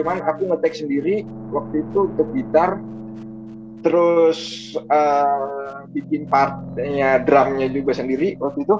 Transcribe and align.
cuman 0.00 0.24
aku 0.24 0.48
ngetek 0.48 0.74
sendiri 0.80 1.28
waktu 1.52 1.84
itu 1.84 1.98
untuk 2.08 2.26
gitar 2.32 2.80
terus 3.84 4.72
uh, 4.88 5.84
bikin 5.92 6.28
partnya 6.28 7.20
drumnya 7.20 7.68
juga 7.68 7.96
sendiri 7.96 8.36
waktu 8.40 8.64
itu. 8.64 8.76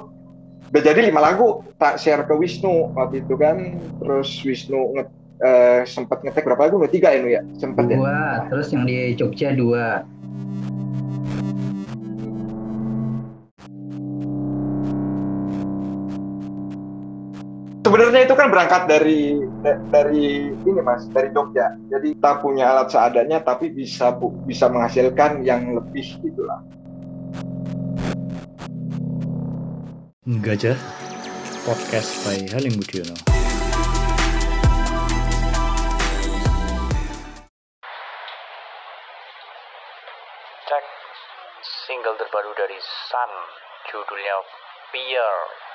Udah 0.71 0.81
jadi 0.81 1.03
lima 1.03 1.19
lagu 1.19 1.67
tak 1.75 1.99
share 1.99 2.23
ke 2.23 2.33
Wisnu 2.37 2.95
waktu 2.95 3.25
itu 3.25 3.33
kan. 3.35 3.75
Terus 3.99 4.29
Wisnu 4.45 4.95
nge, 4.95 5.03
uh, 5.43 5.81
sempat 5.89 6.21
ngetek 6.23 6.45
berapa 6.45 6.69
lagu? 6.69 6.79
Tiga 6.87 7.11
ya 7.11 7.21
ya? 7.27 7.41
Sempat 7.57 7.89
ya? 7.91 7.97
Dua 7.97 8.17
terus 8.47 8.67
yang 8.71 8.85
di 8.85 9.17
Jogja 9.17 9.51
dua 9.57 10.05
sebenarnya 18.01 18.25
itu 18.25 18.33
kan 18.33 18.49
berangkat 18.49 18.83
dari 18.89 19.37
dari 19.93 20.49
ini 20.49 20.81
mas 20.81 21.05
dari 21.13 21.29
Jogja. 21.29 21.69
Jadi 21.93 22.17
kita 22.17 22.41
punya 22.41 22.73
alat 22.73 22.89
seadanya 22.89 23.45
tapi 23.45 23.69
bisa 23.69 24.17
bisa 24.49 24.65
menghasilkan 24.73 25.45
yang 25.45 25.77
lebih 25.77 26.01
gitulah 26.25 26.65
Gajah 30.25 30.73
podcast 31.61 32.25
by 32.25 32.41
Halim 32.49 32.73
Budiono. 32.73 33.13
Cek 40.65 40.85
single 41.85 42.17
terbaru 42.17 42.49
dari 42.57 42.81
Sun 42.81 43.31
judulnya 43.93 44.37
Fear 44.89 45.69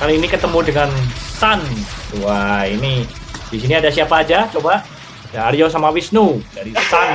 Kali 0.00 0.16
ini 0.16 0.32
ketemu 0.32 0.64
dengan 0.64 0.88
Sun. 1.12 1.60
Wah, 2.24 2.64
ini 2.64 3.04
di 3.52 3.60
sini 3.60 3.76
ada 3.76 3.92
siapa 3.92 4.24
aja? 4.24 4.48
Coba. 4.48 4.80
Ya, 5.28 5.52
Aryo 5.52 5.68
sama 5.68 5.92
Wisnu 5.92 6.40
dari 6.56 6.72
Sun. 6.72 7.10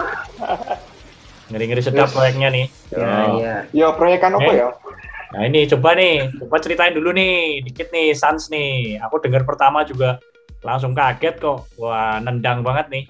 Ngeri-ngeri 1.52 1.84
sedap 1.84 2.08
yes. 2.08 2.16
proyeknya 2.16 2.48
nih. 2.48 2.66
Ya, 2.88 3.12
iya. 3.36 3.54
Ya, 3.76 3.86
proyekan 3.92 4.32
apa 4.32 4.48
ya? 4.56 4.72
Nah 5.36 5.44
ini 5.44 5.68
coba 5.68 5.92
nih, 5.92 6.32
coba 6.40 6.56
ceritain 6.64 6.96
dulu 6.96 7.12
nih, 7.12 7.60
dikit 7.60 7.92
nih 7.92 8.16
Sans 8.16 8.48
nih. 8.48 8.96
Aku 9.04 9.20
dengar 9.20 9.44
pertama 9.44 9.84
juga 9.84 10.16
langsung 10.64 10.96
kaget 10.96 11.36
kok. 11.36 11.68
Wah, 11.76 12.16
nendang 12.16 12.64
banget 12.64 12.88
nih. 12.88 13.04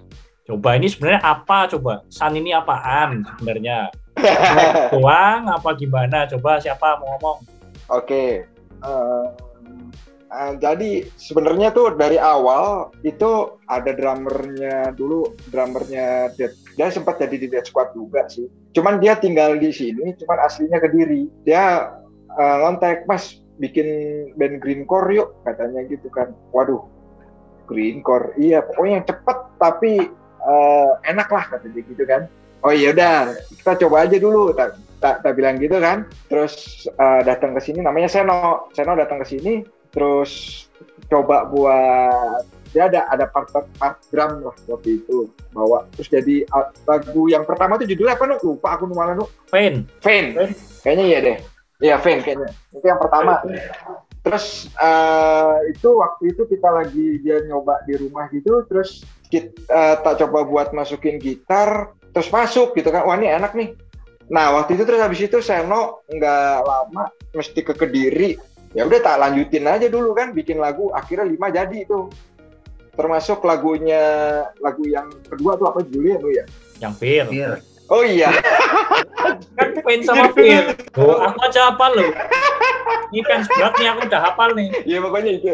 Coba 0.50 0.74
ini 0.74 0.90
sebenarnya 0.90 1.22
apa 1.22 1.70
coba? 1.70 2.02
San 2.10 2.34
ini 2.34 2.50
apaan 2.50 3.22
sebenarnya? 3.38 3.94
Uang 4.98 5.46
apa 5.46 5.70
gimana? 5.78 6.26
Coba 6.26 6.58
siapa 6.58 6.98
mau 6.98 7.14
ngomong? 7.14 7.38
Oke, 7.92 8.48
uh, 8.84 9.26
uh, 10.30 10.52
jadi 10.60 11.08
sebenarnya 11.16 11.72
tuh 11.72 11.96
dari 11.96 12.20
awal 12.20 12.92
itu 13.02 13.56
ada 13.72 13.96
drummernya 13.96 14.92
dulu 14.94 15.32
drummernya 15.50 16.36
Dead. 16.36 16.52
Dia 16.76 16.92
sempat 16.92 17.18
jadi 17.18 17.36
di 17.40 17.46
Dead 17.48 17.64
Squad 17.64 17.96
juga 17.96 18.28
sih. 18.28 18.46
Cuman 18.76 19.00
dia 19.00 19.16
tinggal 19.16 19.56
di 19.56 19.72
sini 19.72 20.12
cuman 20.20 20.38
aslinya 20.44 20.78
ke 20.78 20.88
diri. 20.92 21.26
Dia 21.48 21.96
uh, 22.36 22.56
ngontek 22.66 23.08
mas 23.08 23.40
bikin 23.56 23.86
band 24.34 24.58
greencore 24.58 25.08
yuk 25.14 25.32
katanya 25.48 25.86
gitu 25.88 26.06
kan. 26.12 26.36
Waduh 26.52 26.84
greencore 27.64 28.36
iya 28.36 28.60
pokoknya 28.60 28.92
yang 29.00 29.06
cepet 29.08 29.38
tapi 29.56 29.92
uh, 30.44 31.00
enak 31.08 31.28
lah 31.32 31.44
katanya 31.48 31.80
gitu 31.88 32.04
kan. 32.04 32.28
Oh 32.64 32.72
iya 32.72 32.96
udah 32.96 33.36
kita 33.60 33.72
coba 33.84 34.08
aja 34.08 34.16
dulu 34.16 34.56
tak 35.04 35.20
tak 35.20 35.36
bilang 35.36 35.60
gitu 35.60 35.76
kan. 35.76 36.08
Terus 36.32 36.88
uh, 36.96 37.20
datang 37.20 37.52
ke 37.52 37.60
sini 37.60 37.84
namanya 37.84 38.08
Seno. 38.08 38.72
Seno 38.72 38.96
datang 38.96 39.20
ke 39.20 39.28
sini 39.28 39.60
terus 39.92 40.64
coba 41.06 41.46
buat 41.46 42.42
dia 42.74 42.90
ada 42.90 43.06
ada 43.06 43.30
part 43.30 43.46
part, 43.54 43.70
part 43.78 44.02
drum 44.10 44.42
lah 44.42 44.56
waktu 44.66 45.04
itu 45.04 45.28
bawa. 45.52 45.84
Terus 45.94 46.08
jadi 46.08 46.36
uh, 46.50 46.72
lagu 46.88 47.28
yang 47.28 47.44
pertama 47.44 47.76
tuh 47.76 47.86
judulnya 47.86 48.16
apa 48.16 48.24
nu 48.26 48.36
lupa 48.42 48.80
aku 48.80 48.88
numalan 48.88 49.20
nu 49.20 49.28
Fain 49.52 49.84
Fain 50.00 50.34
kayaknya 50.82 51.04
iya 51.04 51.18
deh. 51.20 51.36
Iya 51.84 51.96
Fain 52.00 52.24
kayaknya. 52.24 52.50
Itu 52.72 52.82
yang 52.88 52.98
pertama. 52.98 53.44
Terus 54.24 54.72
uh, 54.80 55.60
itu 55.68 55.88
waktu 56.00 56.32
itu 56.32 56.42
kita 56.48 56.68
lagi 56.72 57.20
dia 57.20 57.44
nyoba 57.44 57.84
di 57.84 57.94
rumah 58.00 58.26
gitu 58.32 58.64
terus 58.64 59.04
kita 59.28 59.52
uh, 59.68 59.94
tak 60.00 60.24
coba 60.24 60.48
buat 60.48 60.68
masukin 60.72 61.20
gitar 61.20 61.92
terus 62.10 62.32
masuk 62.32 62.74
gitu 62.74 62.90
kan. 62.90 63.06
Wah 63.06 63.14
ini 63.14 63.30
enak 63.30 63.54
nih 63.54 63.76
Nah 64.32 64.56
waktu 64.56 64.78
itu 64.78 64.88
terus 64.88 65.00
habis 65.00 65.20
itu 65.20 65.38
Seno 65.44 66.04
nggak 66.08 66.56
lama 66.64 67.12
mesti 67.34 67.60
ke 67.60 67.74
Kediri. 67.76 68.36
Ya 68.74 68.82
udah 68.88 68.98
tak 68.98 69.20
lanjutin 69.22 69.70
aja 69.70 69.86
dulu 69.86 70.16
kan 70.16 70.34
bikin 70.34 70.58
lagu 70.58 70.90
akhirnya 70.90 71.28
lima 71.28 71.52
jadi 71.52 71.84
itu. 71.84 72.10
Termasuk 72.94 73.42
lagunya 73.42 74.02
lagu 74.62 74.86
yang 74.86 75.10
kedua 75.26 75.58
tuh 75.58 75.66
apa 75.70 75.82
judulnya 75.86 76.16
tuh 76.22 76.30
ya? 76.30 76.44
Yang 76.82 76.94
Fir. 76.98 77.26
Oh 77.92 78.02
iya. 78.02 78.32
kan 79.58 79.68
Pain 79.84 80.00
sama 80.02 80.32
Fir. 80.32 80.72
Oh, 80.96 81.20
aku 81.20 81.38
aja 81.44 81.70
hafal 81.74 81.92
loh. 81.92 82.12
Ini 83.12 83.22
kan 83.28 83.40
nih 83.78 83.88
aku 83.92 84.00
udah 84.08 84.20
hafal 84.30 84.50
nih. 84.56 84.68
Iya 84.88 84.98
pokoknya 85.04 85.30
itu. 85.36 85.52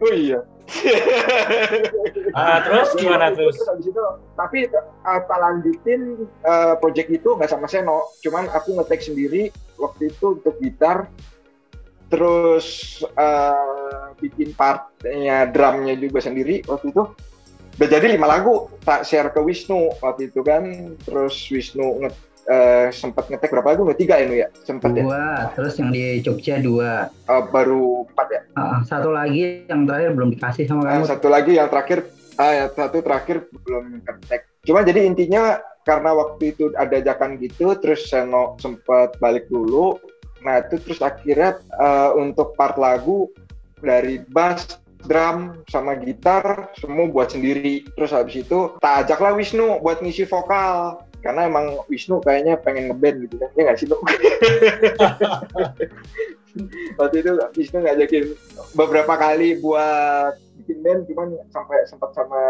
Oh 0.00 0.12
iya. 0.14 0.38
ah, 2.38 2.58
terus 2.64 2.94
gimana 2.96 3.34
terus? 3.34 3.58
Habis 3.66 3.90
itu, 3.90 4.04
tapi 4.38 4.58
apa 5.04 5.34
lanjutin 5.36 6.26
uh, 6.46 6.74
project 6.78 7.10
itu 7.10 7.34
nggak 7.34 7.50
sama 7.50 7.66
Seno, 7.66 8.14
cuman 8.22 8.48
aku 8.50 8.78
ngetek 8.78 9.02
sendiri 9.02 9.50
waktu 9.76 10.14
itu 10.14 10.38
untuk 10.38 10.54
gitar, 10.62 11.10
terus 12.08 13.00
uh, 13.18 14.14
bikin 14.22 14.54
partnya 14.54 15.50
drumnya 15.50 15.98
juga 15.98 16.22
sendiri 16.22 16.62
waktu 16.70 16.94
itu. 16.94 17.04
Udah 17.80 17.88
jadi 17.88 18.14
lima 18.14 18.28
lagu 18.28 18.68
tak 18.84 19.08
share 19.08 19.32
ke 19.32 19.40
Wisnu 19.40 19.96
waktu 20.04 20.28
itu 20.28 20.44
kan, 20.44 20.94
terus 21.02 21.34
Wisnu 21.48 22.04
nge 22.04 22.10
uh, 22.48 22.88
sempat 22.90 23.28
ngetek 23.28 23.52
berapa 23.52 23.74
lagu? 23.74 23.86
Tiga 23.94 24.18
ya, 24.18 24.24
Nu 24.26 24.36
ya? 24.38 24.48
Sempat 24.64 24.94
ya? 24.94 25.04
Dua, 25.04 25.24
terus 25.54 25.74
yang 25.78 25.90
di 25.94 26.18
Jogja 26.24 26.58
dua. 26.58 27.10
Uh, 27.28 27.42
baru 27.50 28.08
empat 28.10 28.26
ya? 28.32 28.40
Uh, 28.56 28.78
satu 28.86 29.10
lagi 29.14 29.66
yang 29.66 29.84
terakhir 29.86 30.10
belum 30.14 30.28
dikasih 30.38 30.64
sama 30.66 30.82
kamu. 30.86 31.04
Uh, 31.04 31.08
satu 31.08 31.28
lagi 31.28 31.52
yang 31.58 31.68
terakhir, 31.70 31.98
uh, 32.38 32.66
satu 32.72 32.98
terakhir 33.02 33.36
belum 33.66 34.02
ngetek. 34.02 34.42
Cuma 34.62 34.86
jadi 34.86 35.06
intinya 35.06 35.58
karena 35.82 36.14
waktu 36.14 36.54
itu 36.54 36.70
ada 36.78 36.94
ajakan 36.98 37.38
gitu, 37.42 37.74
terus 37.78 38.06
Seno 38.06 38.54
sempat 38.62 39.18
balik 39.18 39.50
dulu. 39.50 39.98
Nah 40.42 40.62
itu 40.62 40.78
terus 40.82 41.02
akhirnya 41.02 41.58
uh, 41.78 42.14
untuk 42.18 42.54
part 42.58 42.78
lagu 42.78 43.30
dari 43.82 44.22
bass, 44.30 44.78
drum 45.06 45.58
sama 45.66 45.98
gitar 45.98 46.70
semua 46.78 47.10
buat 47.10 47.34
sendiri. 47.34 47.86
Terus 47.98 48.14
habis 48.14 48.46
itu 48.46 48.74
tak 48.78 49.06
ajaklah 49.06 49.34
Wisnu 49.34 49.82
buat 49.82 49.98
ngisi 49.98 50.26
vokal 50.26 51.02
karena 51.22 51.46
emang 51.46 51.80
Wisnu 51.86 52.20
kayaknya 52.20 52.58
pengen 52.60 52.90
ngeband 52.90 53.16
gitu 53.26 53.38
kan. 53.38 53.50
Ya 53.54 53.62
nggak 53.70 53.78
sih 53.78 53.86
lo 53.88 53.96
waktu 57.00 57.16
itu 57.24 57.30
Wisnu 57.56 57.78
ngajakin 57.80 58.24
beberapa 58.76 59.14
kali 59.16 59.56
buat 59.62 60.36
bikin 60.62 60.82
band. 60.82 61.00
Cuman 61.08 61.38
sampai 61.54 61.86
sempat 61.88 62.12
sama 62.12 62.42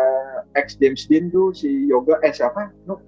ex 0.58 0.74
James 0.80 1.06
Dean 1.06 1.30
tuh 1.30 1.54
si 1.54 1.86
Yoga 1.86 2.18
eh 2.24 2.32
siapa? 2.34 2.72
No 2.88 2.98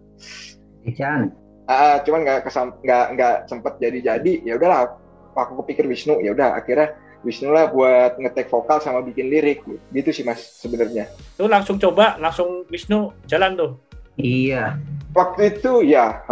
Ican 0.85 1.45
uh, 1.69 1.97
cuman 2.05 2.21
nggak 2.25 2.41
kesam 2.49 2.77
nggak 2.85 3.07
nggak 3.17 3.37
sempet 3.49 3.75
jadi-jadi. 3.81 4.45
Ya 4.45 4.57
udahlah 4.57 4.97
aku 5.37 5.65
kepikir 5.65 5.89
Wisnu. 5.89 6.21
Ya 6.21 6.37
udah 6.37 6.57
akhirnya 6.57 6.97
Wisnu 7.25 7.51
lah 7.51 7.73
buat 7.73 8.21
ngetek 8.21 8.53
vokal 8.53 8.81
sama 8.85 9.01
bikin 9.01 9.33
lirik. 9.33 9.65
Gitu 9.93 10.11
sih 10.13 10.25
mas 10.25 10.41
sebenarnya. 10.61 11.09
Tuh 11.41 11.49
langsung 11.49 11.81
coba 11.81 12.21
langsung 12.21 12.69
Wisnu 12.69 13.13
jalan 13.25 13.57
tuh. 13.57 13.73
Iya. 14.21 14.79
Waktu 15.15 15.41
itu 15.55 15.73
ya. 15.87 16.23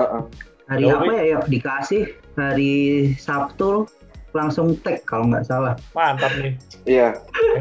Hari 0.67 0.87
Lalu, 0.87 0.94
apa 0.94 1.12
ya, 1.14 1.23
ya 1.23 1.38
dikasih 1.46 2.02
hari 2.34 2.75
Sabtu 3.19 3.87
langsung 4.34 4.75
tag 4.82 5.06
kalau 5.06 5.31
nggak 5.31 5.46
salah. 5.46 5.75
Mantap 5.94 6.32
nih. 6.43 6.52
Iya. 6.87 7.08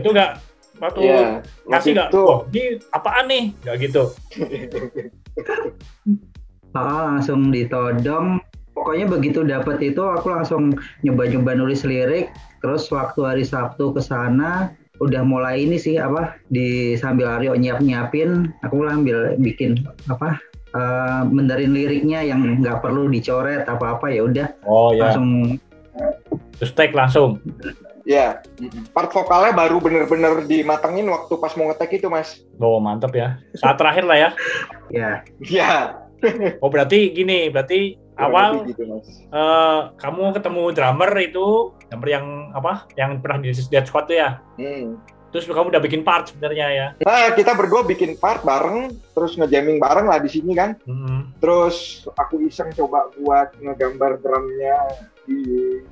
Itu 0.01 0.09
nggak 0.13 0.41
waktu 0.81 0.99
yeah. 1.05 1.45
ngasih 1.69 1.91
nggak? 1.93 2.09
Oh, 2.17 2.45
ini 2.49 2.81
apaan 2.95 3.25
nih? 3.29 3.43
Nggak 3.61 3.75
gitu. 3.85 4.03
ah, 6.77 7.13
langsung 7.13 7.53
ditodong. 7.53 8.41
Pokoknya 8.71 9.05
begitu 9.05 9.45
dapat 9.45 9.77
itu 9.83 10.01
aku 10.01 10.31
langsung 10.31 10.73
nyoba-nyoba 11.05 11.53
nulis 11.53 11.85
lirik. 11.85 12.33
Terus 12.63 12.89
waktu 12.89 13.19
hari 13.21 13.43
Sabtu 13.45 13.93
ke 13.93 14.01
sana 14.01 14.73
udah 15.01 15.25
mulai 15.25 15.65
ini 15.65 15.81
sih 15.81 15.97
apa 15.97 16.37
di 16.53 16.93
sambil 16.93 17.25
Aryo 17.25 17.57
nyiap 17.57 17.81
nyiapin 17.81 18.53
aku 18.61 18.85
lah 18.85 19.01
ambil 19.01 19.33
bikin 19.41 19.81
apa 20.05 20.37
eh, 20.71 21.21
benerin 21.27 21.71
liriknya 21.75 22.23
yang 22.23 22.41
nggak 22.63 22.79
perlu 22.83 23.07
dicoret 23.11 23.67
apa-apa 23.67 24.11
ya 24.11 24.21
udah 24.25 24.47
Oh 24.65 24.91
ya, 24.95 25.11
langsung 25.11 25.59
terus 26.57 26.71
take 26.77 26.95
langsung. 26.95 27.41
Ya, 28.01 28.41
part 28.97 29.13
vokalnya 29.13 29.53
baru 29.53 29.77
bener-bener 29.77 30.41
dimatengin 30.49 31.05
waktu 31.05 31.37
pas 31.37 31.53
mau 31.53 31.69
ngetek 31.69 32.01
itu 32.01 32.07
mas. 32.09 32.41
Oh 32.57 32.81
mantep 32.81 33.13
ya. 33.13 33.37
Saat 33.53 33.77
terakhir 33.77 34.09
lah 34.09 34.17
ya. 34.17 34.29
ya 34.97 35.09
Ya. 35.45 35.71
Oh 36.61 36.69
berarti 36.69 37.13
gini, 37.13 37.49
berarti 37.49 37.97
awal 38.17 38.65
gitu 38.69 38.85
mas. 38.89 39.05
eh, 39.09 39.79
kamu 40.01 40.33
ketemu 40.37 40.63
drummer 40.73 41.11
itu, 41.21 41.77
drummer 41.89 42.09
yang 42.09 42.25
apa? 42.57 42.89
Yang 42.97 43.11
pernah 43.21 43.37
di 43.41 43.49
Dead 43.69 43.85
Squad 43.85 44.05
tuh 44.09 44.17
ya. 44.17 44.29
Hmm. 44.57 44.97
Terus 45.31 45.47
kamu 45.47 45.71
udah 45.71 45.83
bikin 45.83 46.03
part 46.03 46.27
sebenarnya 46.27 46.67
ya. 46.71 46.87
Nah 47.07 47.31
kita 47.31 47.55
berdua 47.55 47.87
bikin 47.87 48.19
part 48.19 48.43
bareng, 48.43 48.91
terus 49.15 49.39
ngejamming 49.39 49.79
bareng 49.79 50.11
lah 50.11 50.19
di 50.19 50.27
sini 50.27 50.51
kan. 50.51 50.75
Mm-mm. 50.83 51.39
Terus 51.39 52.05
aku 52.19 52.43
iseng 52.43 52.75
coba 52.75 53.07
buat 53.15 53.55
ngegambar 53.63 54.19
drumnya 54.19 54.77
di 55.23 55.39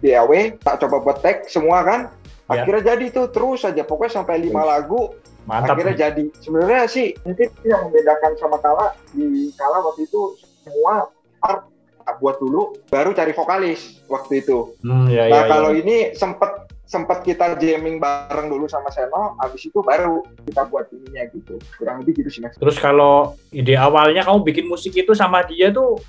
DAW, 0.03 0.59
tak 0.59 0.83
coba 0.83 0.99
buat 0.99 1.23
tag 1.23 1.47
semua 1.47 1.81
kan. 1.87 2.11
Ya. 2.51 2.65
Akhirnya 2.65 2.93
jadi 2.93 3.05
tuh 3.15 3.31
terus 3.31 3.63
aja 3.63 3.85
pokoknya 3.87 4.21
sampai 4.21 4.43
lima 4.43 4.67
lagu 4.67 5.15
Mantap. 5.47 5.79
akhirnya 5.79 6.11
jadi. 6.11 6.23
Sebenarnya 6.43 6.83
sih 6.91 7.15
mungkin 7.23 7.47
yang 7.63 7.87
membedakan 7.87 8.35
sama 8.35 8.59
Kala 8.59 8.91
di 9.15 9.53
Kala 9.55 9.79
waktu 9.87 10.03
itu 10.03 10.35
semua 10.67 11.07
part 11.39 11.63
tak 12.09 12.17
buat 12.25 12.41
dulu, 12.41 12.73
baru 12.89 13.13
cari 13.13 13.37
vokalis 13.37 14.01
waktu 14.09 14.41
itu. 14.41 14.73
Hmm, 14.81 15.05
ya, 15.13 15.29
nah 15.29 15.45
ya, 15.45 15.49
kalau 15.49 15.69
ya. 15.77 15.85
ini 15.85 15.97
sempet 16.17 16.68
sempet 16.89 17.21
kita 17.21 17.53
jamming 17.61 18.01
bareng 18.01 18.49
dulu 18.49 18.65
sama 18.65 18.89
Seno, 18.89 19.37
habis 19.37 19.61
itu 19.61 19.77
baru 19.85 20.25
kita 20.49 20.65
buat 20.73 20.89
ininya 20.89 21.29
gitu. 21.29 21.61
Kurang 21.77 22.01
lebih 22.01 22.25
gitu 22.25 22.29
sih 22.33 22.41
mas. 22.41 22.57
Terus 22.57 22.81
kalau 22.81 23.37
ide 23.53 23.77
awalnya 23.77 24.25
kamu 24.25 24.41
bikin 24.41 24.65
musik 24.65 24.97
itu 24.97 25.13
sama 25.13 25.45
dia 25.45 25.69
tuh 25.69 26.01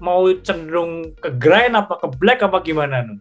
mau 0.00 0.24
cenderung 0.40 1.12
ke 1.20 1.28
grind 1.36 1.76
apa 1.76 2.00
ke 2.00 2.08
black 2.16 2.40
apa 2.40 2.64
gimana? 2.64 3.04
Nu? 3.04 3.20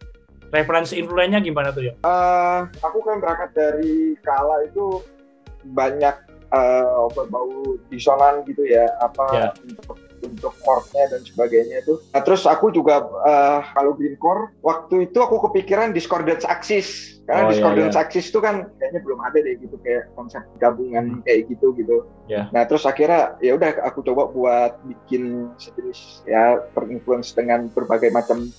Referensi 0.55 1.03
influennya 1.03 1.43
gimana 1.43 1.75
tuh 1.75 1.91
ya? 1.91 1.93
Eh, 1.99 2.59
aku 2.79 3.03
kan 3.03 3.19
berangkat 3.19 3.51
dari 3.59 4.15
Kala 4.23 4.63
itu 4.63 5.03
banyak 5.67 6.15
eh, 6.51 7.07
berbau 7.11 7.75
disonan 7.91 8.43
gitu 8.47 8.63
ya, 8.67 8.87
apa 9.03 9.23
Ya. 9.31 9.47
untuk 9.67 9.99
untuk 10.23 10.53
chordnya 10.61 11.09
dan 11.09 11.21
sebagainya 11.25 11.81
itu. 11.81 11.99
Nah, 12.13 12.21
terus 12.21 12.45
aku 12.45 12.69
juga 12.69 13.05
eh, 13.25 13.59
kalau 13.73 13.97
greencore 13.97 14.53
waktu 14.61 15.09
itu 15.09 15.17
aku 15.21 15.49
kepikiran 15.49 15.91
discordance 15.91 16.45
axis 16.45 17.19
karena 17.25 17.41
Oh, 17.41 17.45
iya, 17.47 17.51
discordance 17.53 17.95
iya. 17.95 18.03
axis 18.03 18.25
itu 18.33 18.39
kan 18.41 18.67
kayaknya 18.81 19.01
belum 19.05 19.19
ada 19.21 19.37
deh 19.39 19.55
gitu 19.61 19.77
kayak 19.85 20.09
konsep 20.17 20.43
gabungan 20.57 21.21
kayak 21.23 21.47
gitu 21.47 21.71
gitu. 21.77 22.03
Ya. 22.27 22.49
Nah 22.51 22.65
terus 22.65 22.83
akhirnya 22.83 23.37
ya 23.39 23.55
udah 23.55 23.77
aku 23.87 24.03
coba 24.03 24.27
buat 24.33 24.71
bikin 24.83 25.53
sejenis 25.55 26.25
ya 26.27 26.59
terinfluence 26.73 27.31
dengan 27.31 27.69
berbagai 27.71 28.09
macam 28.11 28.49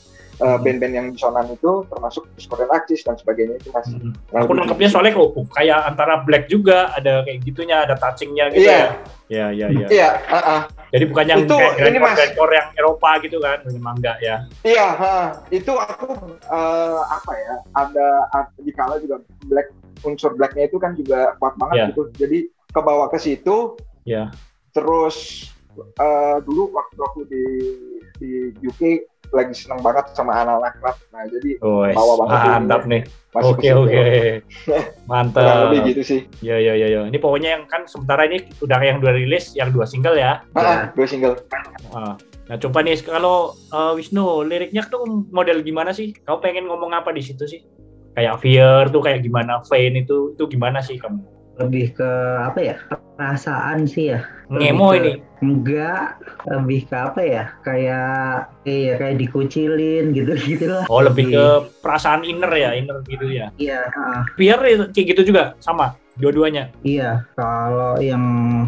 eh, 0.43 0.47
Hmm. 0.49 0.61
band-band 0.61 0.93
yang 0.93 1.07
disonan 1.09 1.47
itu 1.49 1.87
termasuk 1.87 2.27
discordance 2.35 2.73
axis 2.73 3.01
dan 3.01 3.15
sebagainya 3.15 3.55
itu 3.57 3.71
mas. 3.71 3.87
Hmm. 3.87 4.11
Kurang 4.27 4.43
Aku 4.43 4.53
nangkepnya 4.53 4.89
soalnya 4.91 5.13
kok 5.15 5.31
oh, 5.31 5.47
kayak 5.49 5.81
antara 5.87 6.15
black 6.21 6.45
juga 6.47 6.91
ada 6.91 7.23
kayak 7.23 7.39
gitunya, 7.41 7.77
ada 7.81 7.95
touchingnya 7.95 8.51
gitu 8.51 8.67
Iya. 8.67 8.75
ya. 8.75 8.89
Iya, 9.33 9.47
iya, 9.49 9.67
iya. 9.71 9.87
Iya, 9.89 10.11
ah, 10.29 10.37
ah. 10.37 10.61
Jadi 10.91 11.05
bukan 11.07 11.25
yang 11.25 11.41
Itu, 11.41 11.57
kayak 11.57 11.89
ini, 11.89 11.99
Mas. 11.99 12.13
grindcore 12.13 12.53
yang 12.53 12.69
Eropa 12.75 13.11
gitu 13.19 13.39
kan, 13.39 13.59
memang 13.65 13.95
enggak 13.97 14.19
ya. 14.21 14.37
iya, 14.61 14.87
ah. 14.93 15.27
itu 15.49 15.73
aku 15.73 16.05
eh, 16.43 17.01
apa 17.01 17.33
ya? 17.33 17.55
Ada, 17.73 18.09
ada 18.29 18.59
di 18.59 18.73
kala 18.73 18.99
juga 18.99 19.17
black 19.47 19.73
unsur 20.03 20.35
blacknya 20.35 20.67
itu 20.67 20.77
kan 20.77 20.93
juga 20.93 21.33
kuat 21.39 21.57
banget 21.57 21.77
Iya. 21.79 21.87
gitu. 21.89 22.03
Jadi 22.19 22.39
kebawa 22.69 23.09
ke 23.09 23.17
situ. 23.17 23.79
Iya. 24.05 24.29
Terus 24.71 25.49
eh, 25.79 26.37
dulu 26.43 26.69
waktu 26.71 27.01
aku 27.01 27.21
di 27.25 27.45
di 28.19 28.31
UK 28.61 29.09
lagi 29.33 29.55
seneng 29.57 29.81
banget 29.81 30.13
sama 30.13 30.37
anak-anak 30.45 30.75
rap. 30.85 30.97
Nah 31.11 31.25
jadi 31.27 31.51
Oh, 31.65 31.83
Bawa 31.89 32.15
banget 32.25 32.39
mantap 32.47 32.83
nih. 32.85 33.03
masuk 33.33 33.57
Oke, 33.57 33.69
oke. 33.73 33.97
Kurang 34.69 35.09
Mantap. 35.09 35.73
lebih 35.73 35.81
gitu 35.97 36.03
sih. 36.05 36.21
Ya, 36.45 36.61
ya, 36.61 36.77
ya, 36.77 36.87
ya. 36.93 37.01
Ini 37.09 37.17
pokoknya 37.17 37.57
yang 37.57 37.65
kan 37.65 37.89
sementara 37.89 38.29
ini 38.29 38.45
udah 38.61 38.77
yang 38.85 39.01
dua 39.01 39.17
rilis, 39.17 39.57
yang 39.57 39.73
dua 39.73 39.89
single 39.89 40.21
ya. 40.21 40.45
Ah, 40.53 40.61
ah, 40.61 40.81
dua 40.93 41.07
single. 41.09 41.41
Ah. 41.97 42.21
Nah, 42.53 42.57
coba 42.61 42.85
nih 42.85 43.01
kalau 43.01 43.57
eh, 43.73 43.93
Wisnu 43.97 44.45
liriknya 44.45 44.85
tuh 44.85 45.25
model 45.33 45.65
gimana 45.65 45.97
sih? 45.97 46.13
Kau 46.29 46.45
pengen 46.45 46.69
ngomong 46.69 46.93
apa 46.93 47.09
di 47.09 47.25
situ 47.25 47.49
sih? 47.49 47.65
Kayak 48.13 48.45
Fear 48.45 48.93
tuh 48.93 49.01
kayak 49.01 49.25
gimana? 49.25 49.65
Vain 49.65 49.97
itu 49.97 50.37
itu 50.37 50.45
gimana 50.53 50.85
sih 50.85 51.01
kamu? 51.01 51.33
lebih 51.61 51.93
ke 51.93 52.09
apa 52.41 52.59
ya 52.65 52.77
perasaan 53.23 53.87
sih 53.87 54.11
ya 54.11 54.21
Ngemo 54.45 54.87
Lebih 54.89 54.99
ke- 54.99 54.99
ini. 55.01 55.13
enggak 55.41 56.07
lebih 56.45 56.81
ke 56.85 56.97
apa 56.99 57.21
ya 57.21 57.45
kayak 57.63 58.13
iya 58.63 58.93
kayak 58.97 59.17
dikucilin 59.17 60.11
gitu 60.11 60.33
gitu 60.51 60.67
lah 60.69 60.85
Oh, 60.87 61.01
lebih 61.01 61.31
ke 61.31 61.45
perasaan 61.79 62.23
inner 62.23 62.51
ya, 62.53 62.75
inner 62.75 62.99
gitu 63.05 63.27
ya. 63.27 63.49
iya 63.57 63.87
ah, 63.89 64.27
Fear 64.35 64.59
itu 64.67 64.85
kayak 64.91 65.07
gitu 65.09 65.33
juga 65.33 65.55
sama 65.59 65.95
dua-duanya. 66.15 66.69
iya 66.83 67.25
kalau 67.33 67.97
yang 67.97 68.21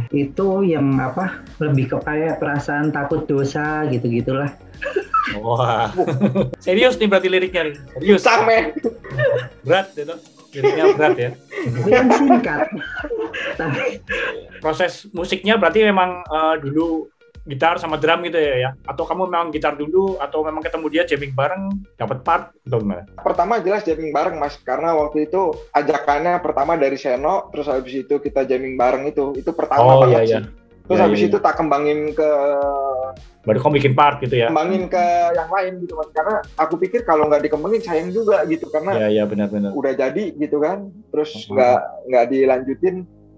itu 0.08 0.48
yang 0.64 0.96
apa 0.96 1.36
lebih 1.58 1.90
ke 1.90 1.98
kayak 2.00 2.38
perasaan 2.38 2.88
takut 2.88 3.26
dosa 3.26 3.84
gitu 3.86 4.06
gitulah 4.06 4.48
Wah. 5.34 5.88
Serius 6.64 6.94
nih 6.94 7.06
berarti 7.06 7.28
liriknya 7.28 7.64
nih. 7.64 7.74
Serius. 7.94 8.20
Sama. 8.20 8.76
Berat 9.64 9.88
itu. 9.94 10.12
Liriknya 10.54 10.84
berat 10.94 11.16
ya. 11.18 11.30
Yang 11.84 12.08
singkat 12.22 12.66
Proses 14.62 15.10
musiknya 15.12 15.58
berarti 15.58 15.84
memang 15.84 16.22
eh, 16.24 16.54
dulu 16.62 17.10
gitar 17.44 17.76
sama 17.76 18.00
drum 18.00 18.24
gitu 18.24 18.40
ya, 18.40 18.56
ya? 18.56 18.70
Atau 18.88 19.04
kamu 19.04 19.28
memang 19.28 19.52
gitar 19.52 19.76
dulu 19.76 20.16
atau 20.16 20.40
memang 20.40 20.64
ketemu 20.64 20.86
dia 20.88 21.04
jamming 21.04 21.36
bareng 21.36 21.62
dapat 22.00 22.24
part 22.24 22.44
atau 22.64 22.80
gimana? 22.80 23.04
Pertama 23.20 23.60
jelas 23.60 23.84
jamming 23.84 24.16
bareng 24.16 24.40
mas, 24.40 24.56
karena 24.64 24.96
waktu 24.96 25.28
itu 25.28 25.52
ajakannya 25.76 26.40
pertama 26.40 26.80
dari 26.80 26.96
Seno, 26.96 27.52
terus 27.52 27.68
habis 27.68 28.00
itu 28.00 28.16
kita 28.16 28.48
jamming 28.48 28.80
bareng 28.80 29.04
itu, 29.12 29.36
itu 29.36 29.52
pertama 29.52 29.84
Oh, 29.84 30.00
banget 30.08 30.16
iya, 30.16 30.24
sih. 30.24 30.32
iya. 30.40 30.40
Terus 30.84 30.94
Iya, 30.94 31.02
habis 31.02 31.19
iya, 31.19 31.26
itu 31.28 31.36
tak 31.40 31.54
kembangin 31.56 32.12
ke 32.12 32.28
Baru 33.44 33.56
kamu 33.56 33.72
bikin 33.76 33.92
part 33.92 34.20
gitu 34.20 34.34
ya? 34.34 34.48
kembangin 34.48 34.86
ke 34.86 35.02
yang 35.32 35.48
lain 35.48 35.72
gitu 35.81 35.92
mas, 35.94 36.08
karena 36.10 36.40
aku 36.56 36.75
pikir 36.76 37.02
kalau 37.02 37.26
nggak 37.26 37.42
dikembangin 37.42 37.81
sayang 37.81 38.08
juga 38.08 38.40
gitu, 38.44 38.69
karena 38.69 38.90
Iya, 38.94 39.06
iya 39.10 39.22
benar-benar. 39.25 39.70
udah 39.72 39.92
jadi 39.92 40.22
gitu 40.34 40.58
kan, 40.58 40.88
terus 41.08 41.44
Hmm. 41.44 41.52
nggak 41.52 41.78
nggak 42.08 42.25
dilanjutin, 42.26 42.94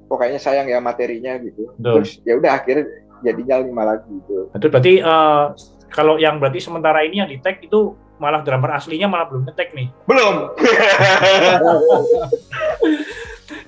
pokoknya 0.07 0.39
sayang 0.39 0.67
ya 0.67 0.79
materinya 0.79 1.37
gitu. 1.39 1.71
Betul. 1.77 2.03
Terus 2.03 2.11
ya 2.23 2.33
udah 2.35 2.51
akhirnya 2.53 2.85
jadinya 3.21 3.55
lima 3.59 3.83
lagi 3.85 4.11
gitu. 4.11 4.49
Itu 4.53 4.67
berarti 4.69 4.93
eh, 5.01 5.45
kalau 5.89 6.15
yang 6.17 6.39
berarti 6.39 6.59
sementara 6.59 7.03
ini 7.03 7.19
yang 7.19 7.29
di 7.29 7.39
tag 7.39 7.59
itu 7.59 7.95
malah 8.17 8.41
drummer 8.41 8.73
aslinya 8.73 9.07
malah 9.07 9.27
belum 9.27 9.45
nge-tag 9.45 9.73
nih. 9.73 9.87
Belum. 10.03 10.35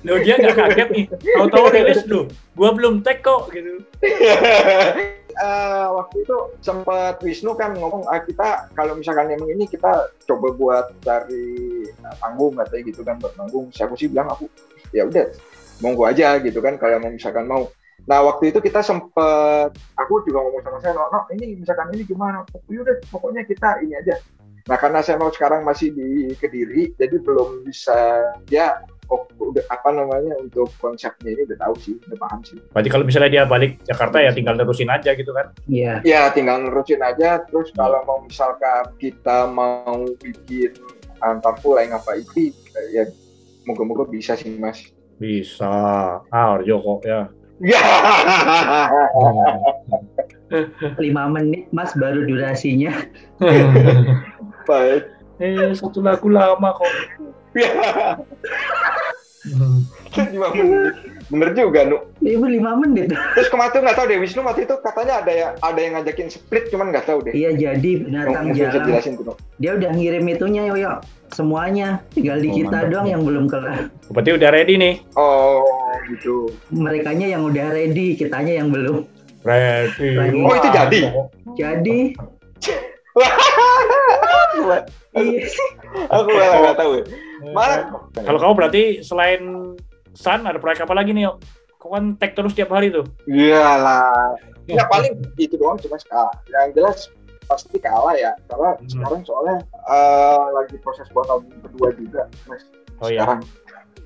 Loh 0.07 0.17
dia 0.23 0.35
nggak 0.39 0.55
kaget 0.55 0.89
nih. 0.95 1.05
Tahu-tahu 1.11 1.65
rilis 1.75 2.03
loh. 2.07 2.25
Gua 2.55 2.69
belum 2.71 3.03
tag 3.03 3.19
kok 3.23 3.51
gitu. 3.51 3.83
Eh, 5.39 5.87
waktu 5.95 6.27
itu 6.27 6.35
sempat 6.59 7.23
Wisnu 7.23 7.55
kan 7.55 7.71
ngomong 7.71 8.03
ah, 8.11 8.19
kita 8.19 8.67
kalau 8.75 8.91
misalkan 8.99 9.31
emang 9.31 9.47
ini 9.47 9.71
kita 9.71 10.11
coba 10.27 10.51
buat 10.51 10.91
cari 10.99 11.87
eh, 11.87 12.15
panggung 12.19 12.59
katanya 12.59 12.83
gitu 12.83 13.01
kan 13.07 13.15
buat 13.23 13.31
panggung. 13.39 13.71
Saya 13.71 13.87
sih 13.95 14.11
bilang 14.11 14.27
aku 14.27 14.51
ya 14.91 15.07
udah 15.07 15.31
monggo 15.79 16.03
aja 16.11 16.43
gitu 16.43 16.59
kan 16.59 16.75
kalau 16.75 16.99
mau 16.99 17.07
misalkan 17.07 17.47
mau. 17.47 17.71
Nah 18.03 18.19
waktu 18.27 18.51
itu 18.51 18.59
kita 18.59 18.83
sempet 18.83 19.71
aku 19.95 20.27
juga 20.27 20.43
ngomong 20.43 20.59
sama 20.59 20.77
saya, 20.83 20.91
no, 20.99 21.07
no 21.07 21.23
ini 21.31 21.55
misalkan 21.55 21.87
ini 21.95 22.03
gimana? 22.03 22.43
Ya 22.67 22.83
udah 22.83 22.95
pokoknya 23.07 23.47
kita 23.47 23.79
ini 23.79 23.95
aja. 23.95 24.19
Nah 24.67 24.75
karena 24.75 24.99
saya 24.99 25.23
mau 25.23 25.31
sekarang 25.31 25.63
masih 25.63 25.95
di 25.95 26.35
Kediri, 26.35 26.91
jadi 26.99 27.15
belum 27.15 27.63
bisa 27.63 27.95
ya 28.51 28.75
oh, 29.09 29.25
udah 29.41 29.63
apa 29.73 29.89
namanya 29.91 30.37
untuk 30.37 30.69
konsepnya 30.77 31.33
ini 31.33 31.41
udah 31.49 31.57
tahu 31.65 31.75
sih, 31.81 31.95
udah 32.09 32.17
paham 32.21 32.41
sih. 32.45 32.57
Berarti 32.71 32.89
kalau 32.89 33.05
misalnya 33.05 33.29
dia 33.33 33.43
balik 33.49 33.81
Jakarta 33.85 34.21
ya 34.21 34.31
tinggal 34.33 34.55
terusin 34.57 34.89
aja 34.89 35.11
gitu 35.17 35.33
kan. 35.33 35.49
iya 35.65 36.01
Ya 36.05 36.29
tinggal 36.29 36.61
nerusin 36.61 37.01
aja. 37.01 37.41
Terus 37.49 37.73
kalau 37.73 38.05
mau 38.05 38.21
misalkan 38.23 38.93
kita 39.01 39.49
mau 39.49 40.05
bikin 40.21 40.77
antar 41.19 41.59
pulang 41.59 41.91
apa 41.91 42.15
itu 42.21 42.55
ya 42.95 43.03
moga-moga 43.67 44.07
bisa 44.07 44.39
sih 44.39 44.55
mas. 44.55 44.87
Bisa. 45.19 45.67
Ah, 46.31 46.55
Arjo 46.55 46.79
kok 46.79 47.03
ya. 47.03 47.27
Ya. 47.59 47.75
lima 51.03 51.27
menit 51.29 51.69
mas 51.69 51.93
baru 51.93 52.25
durasinya 52.25 52.89
Baik. 54.69 55.11
eh, 55.43 55.75
satu 55.75 55.99
lagu 55.99 56.31
lama 56.31 56.71
kok. 56.71 56.87
Ya. 57.51 57.71
Lima 60.29 60.47
menit. 60.51 60.93
Bener 61.29 61.53
juga 61.53 61.85
nu. 61.85 61.97
itu 62.19 62.41
lima 62.41 62.73
menit 62.75 63.07
Terus 63.09 63.47
kemarin 63.47 63.69
tuh 63.71 63.81
nggak 63.81 63.95
tahu 63.95 64.05
deh 64.05 64.17
Wisnu 64.17 64.41
waktu 64.41 64.65
itu 64.65 64.75
katanya 64.81 65.21
ada 65.21 65.31
ya 65.31 65.47
ada 65.55 65.77
yang 65.77 65.93
ngajakin 65.95 66.27
split 66.27 66.67
cuman 66.67 66.89
nggak 66.89 67.05
tahu 67.05 67.21
deh. 67.21 67.31
iya 67.31 67.53
jadi 67.53 67.91
Oh, 67.95 68.03
binatang 68.03 68.43
bisa 68.49 68.65
jalan 68.67 68.85
jelasin 68.89 69.13
tuh. 69.15 69.37
Dia 69.57 69.71
udah 69.75 69.89
ngirim 69.93 70.25
itunya 70.27 70.61
yo 70.65 70.75
yo 70.75 70.91
semuanya 71.29 72.01
tinggal 72.09 72.37
di 72.37 72.49
Oh, 72.49 72.55
kita 72.57 72.73
mantap. 72.75 72.89
doang 72.91 73.07
yang 73.07 73.21
belum 73.21 73.45
kelar 73.45 73.79
Berarti 74.09 74.29
udah 74.33 74.49
ready 74.49 74.73
nih. 74.75 74.93
Oh 75.13 75.61
gitu. 76.09 76.49
merekanya 76.69 77.27
yang 77.29 77.45
udah 77.45 77.65
ready 77.69 78.17
kitanya 78.17 78.53
yang 78.55 78.69
belum 78.69 79.05
Ready. 79.39 80.41
Oh, 80.41 80.51
itu 80.51 80.67
jadi? 80.67 80.99
Jadi 81.55 81.97
iya. 82.59 82.77
Aku 86.09 86.27
malah 86.29 86.57
nggak 86.61 86.77
tahu. 86.77 86.91
Mana? 87.51 87.75
Kalau 88.13 88.39
kamu 88.39 88.53
berarti 88.55 88.83
selain 89.01 89.75
Sun 90.11 90.43
ada 90.43 90.57
proyek 90.57 90.83
apa 90.83 90.93
lagi 90.93 91.13
nih? 91.13 91.29
Kau 91.79 91.95
kan 91.95 92.17
tag 92.19 92.35
terus 92.35 92.51
tiap 92.51 92.73
hari 92.73 92.91
tuh. 92.91 93.07
Iyalah. 93.23 94.35
Ya 94.67 94.83
paling 94.85 95.15
itu 95.37 95.55
doang 95.55 95.79
cuma 95.79 95.95
kalah. 96.03 96.33
Yang 96.45 96.67
jelas 96.75 96.97
pasti 97.47 97.79
kalah 97.79 98.13
ya. 98.13 98.35
Karena 98.45 98.75
Hmm. 98.75 98.89
sekarang 98.89 99.21
soalnya 99.23 99.57
eh, 99.87 100.45
lagi 100.51 100.75
proses 100.79 101.07
buat 101.09 101.25
album 101.25 101.55
kedua 101.63 101.89
juga, 101.95 102.21
Mas. 102.45 102.67
Oh 102.99 103.07
iya, 103.07 103.23
Sekarang. 103.23 103.41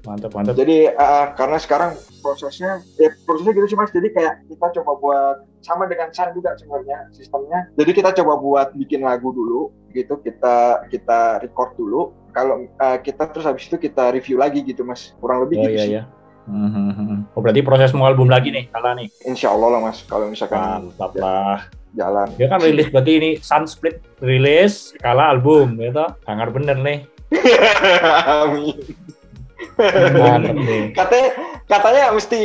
mantap 0.06 0.32
mantap. 0.32 0.54
Jadi 0.54 0.78
eh, 0.88 1.26
karena 1.34 1.58
sekarang 1.58 1.92
prosesnya 2.22 2.72
ya 2.96 3.10
prosesnya 3.26 3.52
gitu 3.52 3.68
sih 3.68 3.78
Mas. 3.80 3.90
Jadi 3.90 4.08
kayak 4.12 4.34
kita 4.46 4.66
coba 4.80 4.92
buat 5.02 5.38
sama 5.64 5.88
dengan 5.88 6.12
Sun 6.12 6.36
juga 6.36 6.54
sebenarnya 6.54 7.08
sistemnya. 7.10 7.72
Jadi 7.74 7.92
kita 7.96 8.12
coba 8.20 8.34
buat 8.36 8.68
bikin 8.76 9.02
lagu 9.02 9.32
dulu 9.32 9.72
gitu, 9.90 10.20
kita 10.20 10.86
kita 10.92 11.40
record 11.40 11.74
dulu. 11.74 12.12
Kalau 12.36 12.68
eh, 12.68 12.98
kita 13.00 13.32
terus 13.32 13.48
habis 13.48 13.66
itu 13.66 13.80
kita 13.80 14.12
review 14.12 14.38
lagi 14.38 14.60
gitu 14.62 14.84
Mas. 14.84 15.16
Kurang 15.18 15.48
lebih 15.48 15.58
Oh 15.58 15.64
gitu 15.64 15.74
iya 15.74 15.82
sih. 15.82 15.92
iya. 15.96 16.04
Mhm. 16.44 17.32
Oh 17.32 17.40
berarti 17.40 17.64
proses 17.64 17.96
mau 17.96 18.04
album 18.04 18.28
lagi 18.28 18.52
nih, 18.52 18.68
kalah 18.68 19.00
nih. 19.00 19.08
Insya 19.24 19.56
Allah 19.56 19.80
lah 19.80 19.80
Mas. 19.80 20.04
Kalau 20.04 20.28
misalkan 20.28 20.92
Mantap 20.92 21.16
lah. 21.16 21.72
jalan. 21.94 22.28
Dia 22.36 22.50
kan 22.50 22.60
rilis 22.60 22.90
berarti 22.90 23.12
ini 23.16 23.30
Sun 23.40 23.64
Split 23.64 24.02
rilis, 24.20 24.92
kalah 25.00 25.32
album, 25.32 25.80
gitu. 25.80 26.04
Sangar 26.26 26.52
bener 26.52 26.76
nih. 26.82 27.00
Amin. 28.44 28.76
Katanya 30.94 31.30
katanya 31.66 32.04
mesti 32.12 32.42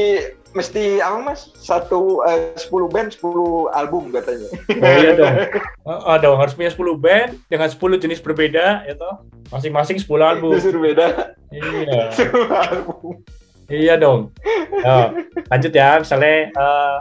mesti 0.58 0.98
apa 0.98 1.22
mas 1.22 1.54
satu 1.54 2.26
eh, 2.26 2.58
10 2.58 2.66
band 2.90 3.14
10 3.14 3.70
album 3.70 4.10
katanya 4.10 4.48
Oh 4.82 4.92
iya 4.98 5.12
dong. 5.14 5.34
Oh, 5.88 6.12
oh, 6.12 6.16
dong 6.18 6.36
harus 6.36 6.52
punya 6.52 6.68
10 6.68 6.98
band 6.98 7.30
dengan 7.46 7.70
10 7.70 7.78
jenis 7.96 8.20
berbeda, 8.20 8.82
ya 8.84 8.92
toh. 8.92 9.24
Masing-masing 9.48 10.02
10 10.02 10.10
album. 10.20 10.52
justru 10.58 10.82
beda 10.82 11.32
Iya. 11.48 12.10
10 12.34 12.34
album 12.50 13.22
Iya 13.68 13.94
dong. 13.96 14.32
Oh, 14.82 15.06
lanjut 15.52 15.72
ya, 15.72 16.00
misalnya 16.00 16.48
eh, 16.50 16.96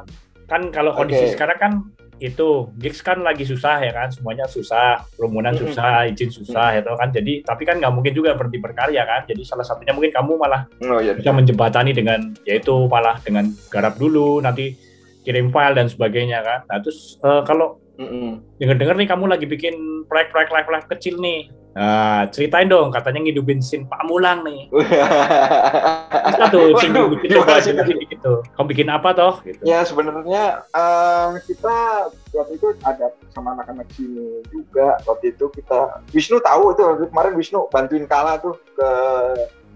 kan 0.45 0.61
kalau 0.69 0.91
kondisi 0.91 1.31
Oke. 1.31 1.33
sekarang 1.35 1.57
kan 1.59 1.71
itu 2.17 2.73
gigs 2.81 3.05
kan 3.05 3.21
lagi 3.21 3.45
susah 3.45 3.77
ya 3.81 3.93
kan, 3.93 4.09
semuanya 4.09 4.49
susah, 4.49 5.05
kerumunan 5.13 5.53
Mm-mm. 5.53 5.69
susah, 5.69 6.09
izin 6.09 6.33
susah 6.33 6.77
ya 6.77 6.81
toh 6.81 6.97
kan. 6.97 7.13
Jadi 7.13 7.45
tapi 7.45 7.63
kan 7.63 7.77
nggak 7.77 7.93
mungkin 7.93 8.13
juga 8.13 8.33
berhenti 8.33 8.57
berkarya 8.57 9.05
kan. 9.05 9.21
Jadi 9.29 9.41
salah 9.45 9.65
satunya 9.65 9.93
mungkin 9.93 10.09
kamu 10.09 10.33
malah 10.37 10.65
oh 10.81 10.99
iya 11.01 11.13
bisa 11.13 11.29
menjembatani 11.29 11.93
dengan 11.93 12.33
yaitu 12.43 12.73
malah 12.89 13.21
dengan 13.21 13.53
garap 13.69 13.95
dulu, 14.01 14.41
nanti 14.41 14.73
kirim 15.21 15.53
file 15.53 15.77
dan 15.77 15.87
sebagainya 15.91 16.41
kan. 16.41 16.59
Nah 16.65 16.77
terus 16.81 17.21
eh, 17.21 17.41
kalau 17.45 17.77
Mm-mm. 17.97 18.57
dengar-dengar 18.61 18.95
nih 18.97 19.09
kamu 19.09 19.25
lagi 19.25 19.45
bikin 19.49 20.05
proyek-proyek 20.05 20.49
live-live 20.53 20.87
kecil 20.93 21.17
nih. 21.17 21.49
Nah, 21.77 22.25
ceritain 22.33 22.65
dong, 22.65 22.89
katanya 22.89 23.21
ngidupin 23.21 23.61
sin 23.61 23.85
Pak 23.85 24.01
Mulang 24.09 24.41
nih. 24.41 24.65
Bisa 26.33 26.43
tuh, 26.49 26.73
aja 26.73 27.69
tadi? 27.69 27.93
gitu. 28.09 28.41
Kamu 28.57 28.65
bikin 28.73 28.89
apa 28.89 29.13
toh? 29.13 29.33
Gitu. 29.45 29.61
ya 29.61 29.85
sebenarnya 29.85 30.65
eh, 30.73 31.29
kita 31.45 32.09
waktu 32.33 32.53
itu 32.57 32.67
ada 32.81 33.13
sama 33.29 33.53
anak-anak 33.53 33.85
sini 33.93 34.41
juga 34.49 34.97
waktu 35.05 35.37
itu 35.37 35.45
kita 35.53 36.01
Wisnu 36.17 36.41
tahu 36.41 36.73
itu 36.73 36.81
kemarin 37.13 37.33
Wisnu 37.37 37.69
bantuin 37.69 38.09
Kala 38.09 38.41
tuh 38.41 38.57
ke 38.73 38.89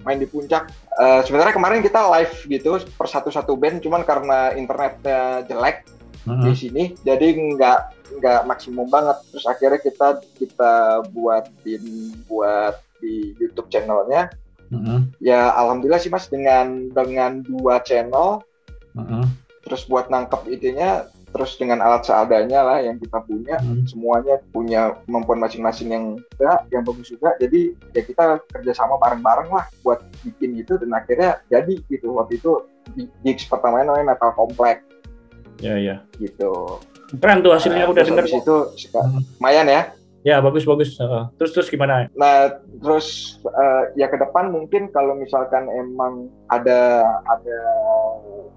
main 0.02 0.18
di 0.18 0.26
puncak 0.26 0.74
Eh, 0.92 1.22
sebenarnya 1.24 1.56
kemarin 1.56 1.80
kita 1.80 2.04
live 2.04 2.34
gitu 2.52 2.76
per 3.00 3.08
satu-satu 3.08 3.56
band 3.56 3.80
cuman 3.80 4.04
karena 4.04 4.52
internetnya 4.54 5.42
jelek 5.48 5.88
Hmm. 6.22 6.38
di 6.38 6.54
sini 6.54 6.84
jadi 7.02 7.34
nggak 7.34 8.01
nggak 8.18 8.48
maksimum 8.48 8.88
banget. 8.90 9.18
Terus 9.32 9.46
akhirnya 9.48 9.80
kita 9.80 10.08
kita 10.38 10.74
buatin 11.14 11.84
buat 12.28 12.80
di 13.02 13.36
YouTube 13.40 13.70
channelnya. 13.72 14.30
Hmm. 14.72 15.12
ya 15.20 15.52
alhamdulillah 15.52 16.00
sih 16.00 16.08
mas 16.08 16.32
dengan 16.32 16.88
dengan 16.96 17.44
dua 17.44 17.84
channel. 17.84 18.40
Hmm. 18.92 19.28
terus 19.62 19.88
buat 19.88 20.12
nangkep 20.12 20.52
itunya 20.52 21.08
terus 21.32 21.56
dengan 21.56 21.80
alat 21.80 22.04
seadanya 22.04 22.60
lah 22.64 22.80
yang 22.80 22.96
kita 23.00 23.20
punya. 23.24 23.60
Hmm. 23.60 23.84
semuanya 23.88 24.40
punya 24.56 24.96
kemampuan 25.04 25.40
masing-masing 25.44 25.92
yang 25.92 26.06
juga 26.20 26.64
yang 26.72 26.84
bagus 26.88 27.12
juga. 27.12 27.36
Jadi 27.40 27.76
ya 27.92 28.02
kita 28.04 28.40
kerjasama 28.52 28.96
bareng-bareng 29.00 29.50
lah 29.52 29.68
buat 29.84 30.00
bikin 30.24 30.56
gitu. 30.60 30.80
Dan 30.80 30.96
akhirnya 30.96 31.44
jadi 31.52 31.80
gitu. 31.92 32.16
Waktu 32.16 32.40
itu 32.40 32.64
di 32.96 33.08
gigs 33.24 33.48
pertamanya 33.48 33.92
namanya 33.92 34.16
Metal 34.16 34.34
Complex 34.36 34.82
Ya 35.62 35.78
ya. 35.78 35.96
gitu 36.18 36.82
Keren 37.18 37.42
tuh 37.42 37.52
hasilnya 37.52 37.84
Nah, 37.84 37.92
udah 37.92 38.04
habis 38.06 38.32
kok. 38.32 38.40
itu 38.40 38.56
lumayan 39.40 39.68
ya 39.68 39.84
Ya 40.22 40.38
bagus 40.38 40.70
bagus. 40.70 40.94
Terus 41.42 41.50
terus 41.50 41.66
gimana? 41.66 42.06
Nah, 42.14 42.54
terus 42.78 43.08
eh, 43.42 43.84
ya 43.98 44.06
ke 44.06 44.22
depan 44.22 44.54
mungkin 44.54 44.94
kalau 44.94 45.18
misalkan 45.18 45.66
emang 45.66 46.30
ada 46.46 47.02
ada 47.26 47.60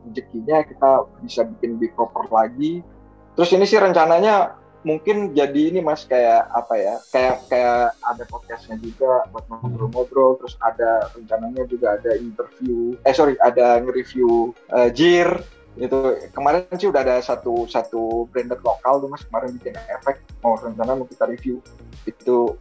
rezekinya 0.05 0.61
kita 0.61 0.91
bisa 1.25 1.49
bikin 1.57 1.81
big 1.81 1.97
proper 1.97 2.29
lagi. 2.29 2.85
Terus 3.33 3.51
ini 3.57 3.65
sih 3.65 3.81
rencananya 3.81 4.61
mungkin 4.85 5.33
jadi 5.33 5.73
ini 5.73 5.81
mas 5.81 6.05
kayak 6.05 6.45
apa 6.53 6.77
ya 6.77 6.95
kayak 7.09 7.49
kayak 7.49 7.97
ada 8.05 8.25
podcastnya 8.29 8.77
juga 8.77 9.25
buat 9.33 9.49
ngobrol-ngobrol 9.49 10.37
terus 10.37 10.61
ada 10.61 11.09
rencananya 11.17 11.65
juga 11.65 11.97
ada 11.97 12.13
interview 12.21 12.93
eh 13.01 13.17
sorry 13.17 13.33
ada 13.41 13.81
nge-review 13.81 14.53
eh, 14.77 14.93
Jir 14.93 15.41
itu 15.77 15.99
kemarin 16.31 16.63
sih 16.73 16.87
udah 16.87 17.03
ada 17.03 17.19
satu 17.19 17.67
satu 17.67 18.31
branded 18.31 18.63
lokal 18.63 18.99
tuh 18.99 19.09
mas 19.09 19.27
kemarin 19.27 19.51
bikin 19.55 19.75
efek 19.89 20.23
mau 20.39 20.55
rencana 20.55 20.95
mau 20.95 21.05
kita 21.05 21.27
review 21.27 21.59
itu 22.05 22.55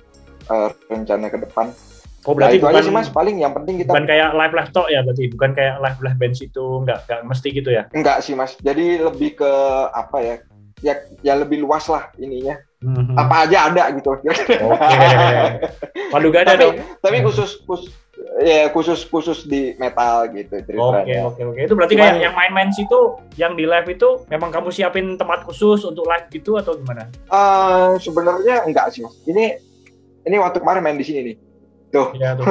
eh, 0.48 0.70
rencana 0.88 1.28
ke 1.28 1.38
depan 1.40 1.70
Oh 2.24 2.32
Nah, 2.32 2.48
berarti 2.48 2.56
aja 2.56 2.64
bukan 2.72 2.84
sih 2.84 2.94
mas 2.96 3.10
paling 3.12 3.36
yang 3.38 3.52
penting 3.52 3.84
kita 3.84 3.92
bukan 3.92 4.08
kayak 4.08 4.32
live 4.32 4.56
live 4.56 4.72
talk 4.72 4.88
ya 4.88 5.04
berarti 5.04 5.24
bukan 5.28 5.52
kayak 5.52 5.76
live 5.78 6.00
live 6.00 6.18
bands 6.18 6.40
itu 6.40 6.66
nggak 6.82 7.00
nggak 7.04 7.20
mesti 7.28 7.48
gitu 7.52 7.70
ya. 7.70 7.84
enggak 7.92 8.24
sih 8.24 8.32
mas 8.32 8.56
jadi 8.64 9.04
lebih 9.04 9.36
ke 9.38 9.52
apa 9.92 10.18
ya 10.18 10.36
ya 10.80 10.94
ya 11.20 11.34
lebih 11.36 11.60
luas 11.62 11.86
lah 11.88 12.08
ininya 12.16 12.56
Hmm. 12.84 13.16
apa 13.16 13.48
aja 13.48 13.72
ada 13.72 13.96
gitu 13.96 14.12
Oke. 14.12 14.96
Waduh 16.12 16.30
gak 16.30 16.44
ada 16.44 16.52
tapi 16.52 16.64
dong. 16.68 16.76
tapi 17.00 17.18
khusus 17.24 17.64
khusus 17.64 17.96
ya 18.36 18.66
khusus 18.70 19.04
khusus 19.04 19.44
di 19.44 19.76
metal 19.76 20.26
gitu 20.28 20.56
Oke 20.56 20.66
ceritanya 20.66 21.28
oke 21.28 21.42
oke. 21.46 21.60
Itu 21.62 21.74
berarti 21.74 21.94
Cuman- 21.94 22.08
kayak 22.10 22.24
yang 22.24 22.34
main-main 22.34 22.70
situ 22.70 23.00
yang 23.36 23.54
di 23.54 23.64
live 23.64 23.86
itu 23.88 24.10
memang 24.28 24.50
kamu 24.50 24.70
siapin 24.70 25.16
tempat 25.16 25.44
khusus 25.44 25.84
untuk 25.84 26.04
live 26.04 26.28
gitu 26.30 26.56
atau 26.56 26.74
gimana? 26.74 27.08
Eh, 27.10 27.92
sebenarnya 28.00 28.64
enggak 28.64 28.90
sih 28.90 29.02
mas 29.02 29.14
ini 29.24 29.60
ini 30.24 30.36
waktu 30.36 30.58
kemarin 30.58 30.82
main 30.82 30.96
di 30.96 31.04
sini 31.04 31.20
nih 31.24 31.36
tuh 31.90 32.10
Iya 32.12 32.34
tuh. 32.34 32.46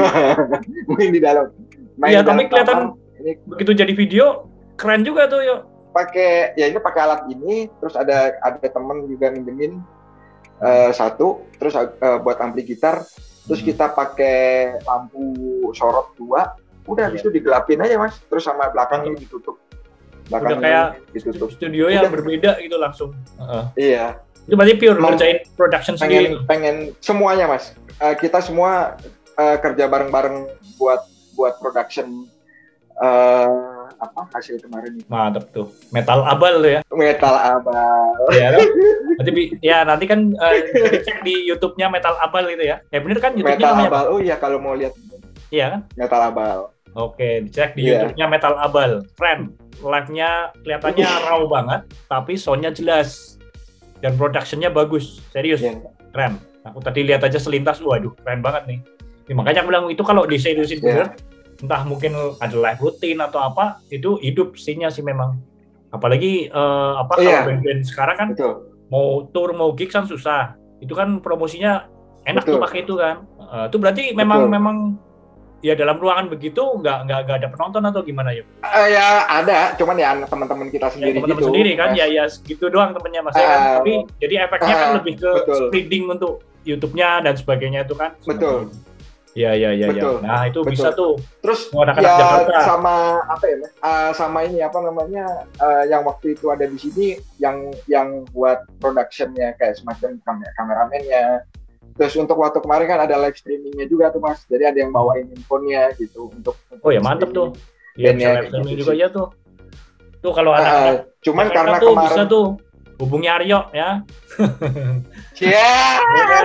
main 0.93 1.11
di 1.11 1.19
dalam 1.19 1.51
Iya 1.99 2.21
tapi 2.21 2.47
kelihatan 2.47 2.95
ini 3.19 3.33
begitu 3.45 3.73
jadi 3.75 3.93
video 3.93 4.47
keren 4.75 5.03
juga 5.03 5.27
tuh 5.27 5.41
yuk. 5.41 5.61
pakai 5.91 6.55
ya 6.55 6.67
ini 6.67 6.79
pakai 6.79 7.01
alat 7.01 7.21
ini 7.29 7.69
terus 7.77 7.93
ada 7.93 8.33
ada 8.39 8.61
temen 8.63 9.05
juga 9.05 9.29
minjemin 9.29 9.77
eh, 10.59 10.91
satu 10.91 11.45
terus 11.57 11.75
eh, 11.75 11.89
buat 12.19 12.39
ampli 12.39 12.63
gitar 12.63 13.05
terus 13.45 13.59
Hmm. 13.59 13.69
kita 13.69 13.87
pakai 13.89 14.39
lampu 14.81 15.35
sorot 15.73 16.15
dua 16.15 16.55
udah 16.83 17.03
habis 17.05 17.21
Iya. 17.21 17.25
itu 17.25 17.31
digelapin 17.33 17.79
aja 17.79 17.95
mas 17.97 18.19
terus 18.23 18.43
sama 18.43 18.67
belakangnya 18.69 19.15
ditutup 19.17 19.59
belakangnya 20.25 20.59
kayak 20.59 20.87
ditutup 21.13 21.49
Studio 21.51 21.87
yang 21.87 22.05
Udah. 22.05 22.13
berbeda 22.13 22.51
gitu 22.59 22.77
langsung. 22.77 23.11
Heeh. 23.37 23.65
iya 23.77 24.07
Itu 24.43 24.55
berarti 24.55 24.75
pure 24.75 24.99
Mau- 24.99 25.11
ngerjain 25.11 25.39
production 25.53 25.95
pengen 25.95 26.11
sendiri. 26.35 26.47
pengen 26.47 26.77
semuanya 26.99 27.47
mas 27.47 27.71
Eh, 27.95 28.17
kita 28.17 28.39
semua 28.39 28.99
eh, 29.33 29.57
kerja 29.57 29.87
bareng-bareng 29.87 30.43
buat 30.75 31.07
buat 31.33 31.55
production 31.57 32.27
eh, 32.97 33.49
apa 34.03 34.27
hasil 34.35 34.59
kemarin 34.59 34.99
itu 34.99 35.07
Mantap 35.07 35.47
tuh. 35.55 35.71
Metal 35.89 36.21
abal 36.21 36.59
tuh 36.59 36.71
ya. 36.73 36.81
metal 36.91 37.35
abal 37.39 38.11
ya 38.35 38.49
kan? 38.51 38.61
Nanti 39.15 39.31
ya 39.63 39.79
nanti 39.87 40.05
kan 40.05 40.21
eh, 40.35 40.59
dicek 40.91 41.23
di 41.23 41.47
YouTube-nya 41.47 41.87
Metal 41.87 42.19
Abal 42.19 42.51
gitu 42.51 42.65
ya. 42.65 42.83
Ya 42.89 42.99
bener 42.99 43.19
kan 43.19 43.33
YouTube-nya 43.33 43.63
metal 43.63 43.73
apa? 43.79 43.87
abal 43.89 44.05
oh 44.11 44.19
iya 44.19 44.37
kalau 44.37 44.59
mau 44.59 44.75
lihat 44.75 44.93
Iya 45.49 45.67
kan? 45.69 45.81
metal 45.95 46.21
abal 46.25 46.59
Oke, 46.93 47.41
dicek 47.43 47.73
di 47.73 47.89
Iya. 47.89 48.05
YouTube-nya 48.05 48.27
Metal 48.29 48.53
Abal. 48.53 49.01
Keren. 49.17 49.57
Live-nya 49.81 50.53
kelihatannya 50.61 51.09
raw 51.25 51.41
banget, 51.49 51.81
tapi 52.05 52.37
sound-nya 52.37 52.69
jelas. 52.69 53.41
Dan 53.99 54.21
production-nya 54.21 54.69
bagus. 54.69 55.25
Serius, 55.33 55.65
Iya. 55.65 55.81
keren. 56.13 56.37
Aku 56.63 56.85
tadi 56.85 57.01
lihat 57.03 57.25
aja 57.25 57.41
selintas, 57.41 57.81
waduh, 57.81 58.13
keren 58.21 58.45
banget 58.45 58.63
nih. 58.69 58.79
Ya, 59.25 59.33
makanya 59.33 59.65
aku 59.65 59.69
bilang 59.73 59.87
itu 59.89 60.05
kalau 60.05 60.29
diseriusin 60.29 60.79
Iya. 60.79 60.85
bener, 60.85 61.07
entah 61.63 61.83
mungkin 61.87 62.13
ada 62.37 62.57
live 62.59 62.81
rutin 62.83 63.23
atau 63.23 63.39
apa, 63.39 63.79
itu 63.89 64.19
hidup 64.19 64.59
scene-nya 64.59 64.91
sih 64.91 65.01
memang. 65.01 65.39
Apalagi 65.89 66.51
eh, 66.51 66.93
apa 66.99 67.17
kalau 67.17 67.31
Iya. 67.31 67.47
band-band 67.47 67.81
sekarang 67.87 68.17
kan 68.19 68.29
betul 68.35 68.55
mau 68.93 69.25
tour 69.33 69.57
mau 69.57 69.73
gigs 69.73 69.95
kan 69.95 70.05
susah. 70.05 70.53
Itu 70.83 70.93
kan 70.93 71.25
promosinya 71.25 71.89
enak 72.23 72.45
tuh 72.45 72.59
Betul. 72.59 72.65
pakai 72.69 72.79
itu 72.85 72.95
kan. 73.01 73.17
Eh, 73.41 73.65
itu 73.71 73.77
berarti 73.81 74.05
memang 74.13 74.47
Betul. 74.47 74.53
memang 74.53 74.77
ya 75.63 75.79
dalam 75.79 75.95
ruangan 75.97 76.27
begitu 76.27 76.59
nggak 76.59 77.07
nggak 77.07 77.21
nggak 77.23 77.37
ada 77.39 77.49
penonton 77.49 77.83
atau 77.87 78.03
gimana 78.03 78.35
ya? 78.35 78.43
Eh, 78.67 78.87
ya 78.93 79.07
ada, 79.31 79.73
cuman 79.79 79.95
ya 79.95 80.11
teman-teman 80.27 80.67
kita 80.69 80.91
Ya, 80.91 80.93
sendiri 80.93 81.17
teman-teman 81.23 81.39
gitu. 81.39 81.49
sendiri 81.55 81.73
kan 81.79 81.91
ya 81.95 82.07
ya 82.11 82.25
segitu 82.27 82.67
doang 82.67 82.91
temennya 82.93 83.23
mas 83.23 83.39
ya 83.39 83.47
kan? 83.47 83.61
Tapi 83.79 83.93
jadi 84.19 84.35
efeknya 84.45 84.75
kan 84.75 84.89
ah, 84.91 84.95
lebih 84.99 85.15
ke 85.23 85.31
betul. 85.31 85.57
spreading 85.71 86.05
untuk 86.11 86.33
YouTube-nya 86.63 87.27
dan 87.27 87.35
sebagainya 87.35 87.81
itu 87.83 87.95
kan 87.95 88.11
Betul. 88.23 88.71
ya 88.71 88.92
ya 89.35 89.51
ya 89.55 89.89
Betul. 89.89 90.21
ya 90.21 90.23
nah 90.23 90.43
itu 90.45 90.61
Betul. 90.61 90.71
bisa 90.71 90.89
tuh 90.93 91.13
Terus 91.41 91.61
Oh, 91.73 91.83
anak-anak 91.83 92.05
ya 92.05 92.17
Jakarta. 92.17 92.59
sama 92.63 92.95
apa 93.25 93.45
ya? 93.45 93.57
Eh, 93.65 94.11
sama 94.13 94.39
ini 94.43 94.59
apa 94.61 94.79
namanya? 94.79 95.25
eh, 95.57 95.85
yang 95.89 96.03
waktu 96.03 96.33
itu 96.33 96.47
ada 96.49 96.65
di 96.65 96.77
sini 96.77 97.07
yang 97.37 97.57
yang 97.87 98.23
buat 98.31 98.63
productionnya 98.79 99.57
kayak 99.57 99.75
semacam 99.75 100.21
kamer 100.23 100.49
kameramennya. 100.55 101.25
Terus 101.93 102.15
untuk 102.15 102.39
waktu 102.39 102.61
kemarin 102.61 102.87
kan 102.87 103.01
ada 103.03 103.19
live 103.19 103.35
streamingnya 103.35 103.85
juga 103.85 104.09
tuh 104.09 104.21
mas. 104.21 104.45
Jadi 104.47 104.65
ada 104.65 104.79
yang 104.79 104.91
bawain 104.91 105.29
handphonenya 105.29 105.93
gitu 105.97 106.31
untuk. 106.31 106.55
oh 106.79 106.89
ya 106.89 107.01
mantep 107.01 107.33
tuh 107.33 107.53
ya 107.95 108.13
bisa 108.13 108.23
Bandnya 108.23 108.29
live 108.33 108.47
streaming 108.49 108.71
gitu 108.71 108.81
juga 108.81 108.93
sih. 108.93 109.01
ya 109.01 109.09
tuh 109.09 109.27
tuh 110.19 110.33
kalau 110.33 110.51
Eh, 110.53 110.59
anak-anak 110.59 110.97
cuman 111.21 111.45
Jakarta 111.45 111.57
karena 111.59 111.77
tuh 111.77 111.91
kemarin. 111.91 112.07
bisa 112.07 112.23
tuh 112.25 112.45
hubungi 113.03 113.27
Aryo 113.27 113.67
ya 113.73 114.07
kan. 115.35 116.45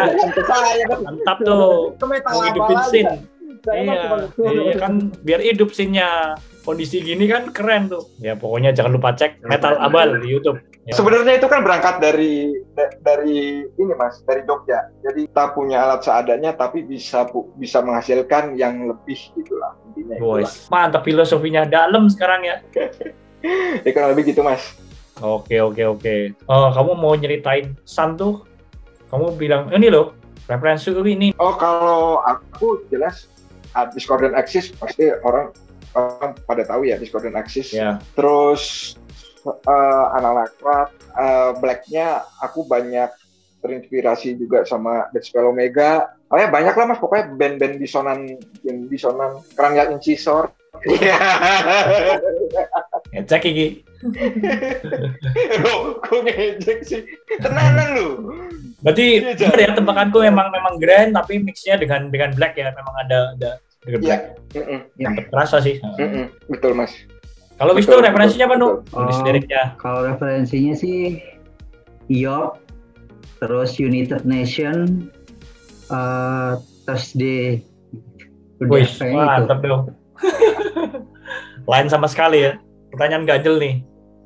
mantap 0.99 1.37
tuh 1.39 1.93
hidupin 2.43 2.75
mah 2.75 2.87
iya 3.77 4.17
iya 4.41 4.73
kan 4.77 5.13
biar 5.21 5.41
hidup 5.43 5.69
scene-nya 5.71 6.35
kondisi 6.63 6.99
gini 6.99 7.27
kan 7.27 7.53
keren 7.53 7.87
tuh 7.87 8.03
ya 8.19 8.33
pokoknya 8.33 8.73
jangan 8.73 8.97
lupa 8.97 9.13
cek 9.13 9.43
metal 9.43 9.77
abal 9.77 10.17
di 10.17 10.29
YouTube 10.29 10.57
Ya. 10.87 10.95
Sebenarnya 10.95 11.35
itu 11.35 11.51
kan 11.51 11.67
berangkat 11.67 11.99
dari 11.99 12.47
da- 12.71 12.95
dari 13.03 13.59
ini 13.67 13.93
mas, 13.99 14.23
dari 14.23 14.47
Jogja. 14.47 14.87
Jadi 15.03 15.27
kita 15.27 15.51
punya 15.51 15.83
alat 15.83 15.99
seadanya, 15.99 16.55
tapi 16.55 16.79
bisa 16.79 17.27
bisa 17.59 17.83
menghasilkan 17.83 18.55
yang 18.55 18.87
lebih 18.87 19.19
gitulah 19.35 19.75
intinya. 19.83 20.15
Boys, 20.15 20.71
mantap 20.71 21.03
filosofinya 21.03 21.67
dalam 21.67 22.07
sekarang 22.07 22.47
ya. 22.47 22.55
Ya, 23.85 23.93
kurang 23.93 24.15
lebih 24.17 24.33
gitu 24.33 24.41
mas. 24.41 24.79
Oke 25.21 25.57
oke 25.61 25.83
oke. 25.85 26.15
Oh 26.45 26.69
kamu 26.69 26.91
mau 26.97 27.13
nyeritain 27.17 27.73
Sun 27.87 28.17
tuh? 28.17 28.45
Kamu 29.09 29.39
bilang 29.39 29.71
ini 29.73 29.89
loh 29.89 30.13
referensi 30.45 30.93
ini. 30.93 31.33
Oh 31.41 31.55
kalau 31.57 32.21
aku 32.21 32.85
jelas 32.93 33.27
ah, 33.73 33.89
Discordant 33.89 34.37
Axis 34.37 34.69
pasti 34.75 35.09
orang 35.25 35.53
orang 35.97 36.37
pada 36.45 36.63
tahu 36.65 36.85
ya 36.85 37.01
Discordant 37.01 37.35
Axis. 37.35 37.73
Ya. 37.73 37.97
Terus 38.13 38.95
eh, 39.45 40.05
anak-anak 40.17 40.51
rap, 40.61 40.89
eh, 41.17 41.51
Blacknya 41.57 42.21
aku 42.43 42.67
banyak 42.67 43.09
terinspirasi 43.65 44.37
juga 44.37 44.63
sama 44.69 45.09
Dead 45.11 45.25
Spell 45.25 45.49
Omega. 45.49 46.13
Oh 46.29 46.37
ya 46.37 46.51
banyak 46.51 46.75
lah 46.75 46.85
mas, 46.91 46.99
pokoknya 46.99 47.33
band-band 47.39 47.79
disonan, 47.79 48.35
yang 48.61 48.85
disonan, 48.91 49.39
Kerangga 49.55 49.89
Incisor. 49.95 50.51
Iya. 50.85 51.17
Ngecek 53.15 53.43
iki. 53.49 53.86
Loh, 55.59 55.97
kok 55.99 56.19
ngejek 56.23 56.79
sih? 56.83 57.01
Tenanan 57.37 57.87
lu. 57.93 58.07
Berarti 58.79 59.05
Iya, 59.19 59.33
Jan. 59.33 59.47
bener 59.49 59.59
ya 59.59 59.69
tebakanku 59.73 60.17
memang 60.21 60.47
memang 60.49 60.73
grand 60.77 61.11
tapi 61.11 61.37
mixnya 61.37 61.75
dengan 61.75 62.07
dengan 62.07 62.31
black 62.31 62.53
ya 62.53 62.69
memang 62.69 62.95
ada 62.99 63.19
ada 63.33 63.51
dengan 63.81 63.99
Iya. 63.99 64.05
black. 64.05 64.21
Mantep 64.97 65.25
terasa 65.29 65.57
sih. 65.59 65.81
Betul 66.45 66.73
mas. 66.73 66.93
Kalau 67.57 67.73
Wisnu 67.73 67.89
Betul, 67.91 68.05
referensinya 68.05 68.45
apa 68.45 68.53
betul, 68.53 68.69
nu? 68.77 68.85
Tulis 68.87 69.17
Oh. 69.17 69.25
liriknya. 69.25 69.63
Kalau 69.75 70.05
referensinya 70.05 70.73
sih 70.73 71.17
Yok, 72.07 72.61
terus 73.37 73.75
United 73.75 74.23
Nation, 74.23 75.09
eh 75.87 76.53
Thursday. 76.85 77.65
Udah 78.57 78.69
Wih, 78.71 78.85
kayaknya 78.85 79.09
itu. 79.11 79.29
mantap 79.41 79.59
dong. 79.59 79.83
Lain 81.69 81.89
sama 81.89 82.05
sekali 82.05 82.41
ya. 82.41 82.61
Pertanyaan 82.89 83.25
ganjel 83.25 83.57
nih. 83.57 83.75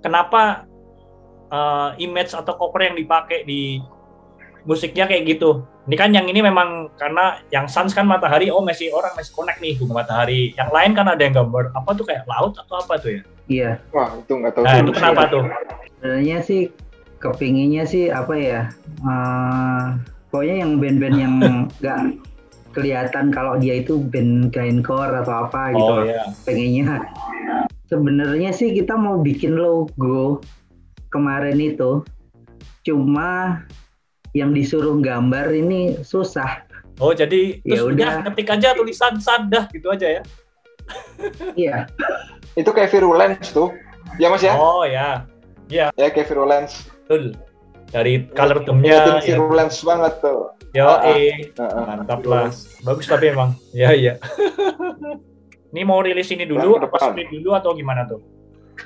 Kenapa 0.01 0.65
eh, 1.49 1.89
image 2.01 2.33
atau 2.33 2.53
cover 2.57 2.81
yang 2.85 2.97
dipakai 2.97 3.45
di 3.45 3.81
musiknya 4.65 5.09
kayak 5.09 5.37
gitu? 5.37 5.65
Ini 5.89 5.95
kan 5.97 6.13
yang 6.13 6.29
ini 6.29 6.45
memang 6.45 6.93
karena 6.93 7.41
yang 7.49 7.65
Suns 7.65 7.97
kan 7.97 8.05
matahari, 8.05 8.53
oh 8.53 8.61
masih 8.61 8.93
orang 8.93 9.17
masih 9.17 9.33
connect 9.33 9.57
nih 9.61 9.77
bunga 9.81 10.05
matahari. 10.05 10.53
Yang 10.53 10.69
lain 10.69 10.91
kan 10.93 11.07
ada 11.09 11.21
yang 11.21 11.33
gambar 11.33 11.73
apa 11.73 11.89
tuh 11.97 12.05
kayak 12.05 12.25
laut 12.29 12.53
atau 12.53 12.75
apa 12.77 12.93
tuh 13.01 13.09
ya? 13.17 13.21
Iya, 13.51 13.71
Wah 13.89 14.09
itu 14.15 14.31
nggak 14.37 14.53
tahu. 14.53 14.63
Nah 14.63 14.75
itu 14.77 14.91
kenapa 14.93 15.21
tuh? 15.27 15.43
sebenarnya 16.01 16.37
sih 16.41 16.61
kepinginnya 17.21 17.83
sih 17.85 18.09
apa 18.09 18.33
ya? 18.37 18.61
eh, 19.05 19.85
pokoknya 20.29 20.55
yang 20.65 20.71
band-band 20.77 21.17
yang 21.17 21.33
nggak 21.81 22.01
kelihatan 22.71 23.35
kalau 23.35 23.59
dia 23.59 23.83
itu 23.83 23.99
band 23.99 24.53
grindcore 24.55 25.11
atau 25.11 25.49
apa 25.49 25.75
gitu. 25.75 25.93
Oh 25.97 26.01
ya. 26.07 26.23
pengennya 26.47 27.03
sebenarnya 27.91 28.49
sih 28.49 28.71
kita 28.71 28.95
mau 28.95 29.19
bikin 29.19 29.53
logo 29.53 30.39
kemarin 31.11 31.59
itu 31.59 32.07
cuma 32.81 33.61
yang 34.31 34.55
disuruh 34.55 34.95
gambar 34.97 35.51
ini 35.51 35.99
susah 36.01 36.63
Oh 36.97 37.11
jadi 37.11 37.57
Ya 37.63 37.81
terus 37.81 37.97
udah. 37.97 38.11
ketik 38.29 38.47
aja 38.47 38.71
tulisan 38.71 39.17
sadah 39.17 39.65
gitu 39.69 39.89
aja 39.89 40.07
ya? 40.07 40.21
iya 41.55 41.77
Itu 42.59 42.69
kayak 42.69 42.91
virulence 42.91 43.49
tuh. 43.49 43.71
Ya 44.19 44.27
mas 44.27 44.43
ya? 44.43 44.53
Oh 44.53 44.83
ya, 44.83 45.23
Ya 45.71 45.87
kayak 45.95 46.27
virulence. 46.27 46.83
betul. 47.01 47.31
Dari 47.89 48.27
color 48.29 48.59
Ngeliatin 48.61 49.23
ya. 49.23 49.35
virulence 49.35 49.79
banget 49.81 50.13
tuh. 50.19 50.51
Yo, 50.71 50.83
Ah, 50.83 50.99
ah. 51.01 51.15
eh. 51.15 51.47
Heeh. 51.47 51.83
Mantap 51.89 52.21
lah. 52.23 52.51
Bagus 52.83 53.07
tapi 53.07 53.31
emang. 53.31 53.55
Ya, 53.71 53.95
ya. 53.95 54.19
ini 55.71 55.81
mau 55.87 56.03
rilis 56.03 56.27
ini 56.31 56.43
dulu, 56.43 56.79
apa 56.79 56.99
split 56.99 57.31
dulu 57.31 57.55
atau 57.55 57.71
gimana 57.71 58.03
tuh? 58.03 58.19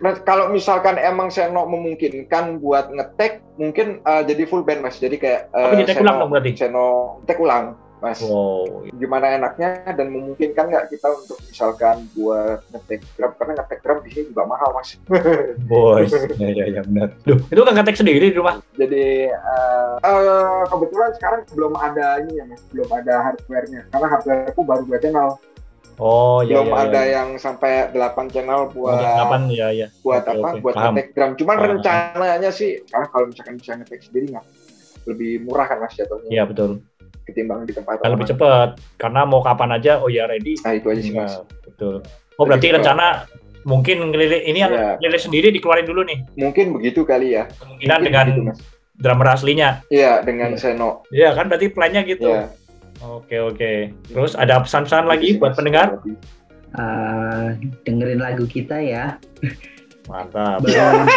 Nah, 0.04 0.14
kalau 0.28 0.52
misalkan 0.52 1.00
emang 1.00 1.32
Seno 1.32 1.64
memungkinkan 1.70 2.60
buat 2.60 2.92
ngetek, 2.92 3.40
mungkin 3.56 4.04
uh, 4.04 4.26
jadi 4.28 4.44
full 4.44 4.66
band 4.66 4.84
mas. 4.84 5.00
Jadi 5.00 5.16
kayak 5.16 5.48
uh, 5.56 5.72
Tapi 5.72 5.88
di-tag 5.88 6.04
ulang 6.04 6.18
dong 6.20 6.32
berarti? 6.36 6.52
Seno 6.58 7.20
tag 7.24 7.40
ulang, 7.40 7.80
mas. 8.04 8.20
Wow. 8.20 8.84
Gimana 9.00 9.40
enaknya 9.40 9.88
dan 9.96 10.12
memungkinkan 10.12 10.68
nggak 10.68 10.92
kita 10.92 11.08
untuk 11.16 11.40
misalkan 11.48 12.12
buat 12.12 12.60
ngetek 12.76 13.08
drum 13.16 13.32
karena 13.40 13.54
ngetek 13.62 13.80
drum 13.88 14.00
di 14.04 14.10
sini 14.12 14.26
juga 14.36 14.44
mahal 14.44 14.70
mas. 14.76 15.00
Boys. 15.72 16.12
ya, 16.36 16.50
ya, 16.52 16.66
ya 16.76 16.82
benar. 16.84 17.16
Duh, 17.24 17.40
itu 17.40 17.62
kan 17.64 17.74
ngetek 17.80 17.96
sendiri 17.96 18.26
di 18.34 18.36
rumah. 18.36 18.60
Jadi 18.76 19.32
uh, 19.32 19.96
uh, 20.04 20.64
kebetulan 20.76 21.12
sekarang 21.16 21.40
belum 21.56 21.74
ada 21.80 22.20
ini 22.20 22.44
ya 22.44 22.44
mas, 22.52 22.62
belum 22.76 22.90
ada 22.92 23.32
hardware-nya. 23.32 23.88
Karena 23.96 24.08
hardware-ku 24.12 24.62
baru 24.68 24.84
dua 24.84 25.00
channel, 25.00 25.40
Oh, 25.96 26.44
iya, 26.44 26.60
belum 26.60 26.68
iya, 26.70 26.82
ada 26.82 27.02
iya. 27.02 27.14
yang 27.16 27.30
sampai 27.36 27.88
8 27.90 28.28
channel 28.28 28.68
buat 28.70 29.00
Kapan? 29.00 29.48
Ya, 29.48 29.72
ya. 29.72 29.88
buat 30.00 30.24
Oke, 30.24 30.32
apa? 30.34 30.48
oke. 30.50 30.60
Buat 30.60 30.76
ngetek 30.76 31.08
drum. 31.12 31.32
Cuman 31.36 31.56
Paham. 31.56 31.70
rencananya 31.72 32.52
sih, 32.52 32.84
karena 32.84 33.08
kalau 33.08 33.26
misalkan 33.28 33.56
bisa 33.56 33.72
ngetek 33.74 34.02
sendiri 34.02 34.26
nggak 34.30 34.46
lebih 35.06 35.32
murah 35.42 35.66
kan 35.66 35.78
mas 35.80 35.94
jatuhnya 35.94 36.30
Iya, 36.30 36.44
betul. 36.44 36.82
ketimbang 37.24 37.64
di 37.64 37.72
tempat 37.72 38.00
Kan 38.00 38.12
lebih 38.12 38.28
cepat. 38.28 38.70
Karena 38.96 39.24
mau 39.24 39.40
kapan 39.40 39.74
aja, 39.74 39.98
oh 39.98 40.08
ya 40.08 40.26
ready. 40.26 40.54
Nah 40.62 40.74
itu 40.74 40.88
aja 40.88 41.02
sih 41.02 41.10
mas. 41.10 41.32
Ya, 41.32 41.42
betul. 41.64 41.96
Oh, 42.36 42.44
berarti 42.44 42.68
cepat. 42.68 42.78
rencana 42.78 43.08
mungkin 43.64 43.98
ngelirik 44.06 44.44
ini 44.44 44.60
yang 44.60 44.70
Iya. 44.70 44.92
ngelirik 45.00 45.22
sendiri 45.22 45.48
dikeluarin 45.50 45.86
dulu 45.86 46.04
nih. 46.04 46.20
Mungkin 46.36 46.70
begitu 46.72 47.02
kali 47.02 47.34
ya. 47.34 47.48
Kemungkinan 47.56 47.88
Mungkin 47.96 48.06
dengan 48.06 48.26
begitu, 48.28 48.42
mas. 48.46 48.60
drummer 48.94 49.28
aslinya. 49.32 49.70
Iya 49.88 50.22
dengan 50.22 50.54
Iya. 50.54 50.60
Seno. 50.60 50.90
Iya 51.10 51.30
kan 51.32 51.46
berarti 51.48 51.68
plannya 51.70 52.02
gitu. 52.04 52.30
Iya. 52.30 52.52
Oke 53.02 53.38
oke. 53.38 53.74
Terus 54.08 54.34
ada 54.34 54.62
pesan-pesan 54.62 55.06
lagi 55.06 55.36
buat 55.36 55.54
pendengar? 55.54 56.00
Eh, 56.76 57.48
dengerin 57.84 58.20
lagu 58.20 58.44
kita 58.44 58.76
ya 58.78 59.16
Mantap. 60.06 60.60
Belum- 60.62 61.08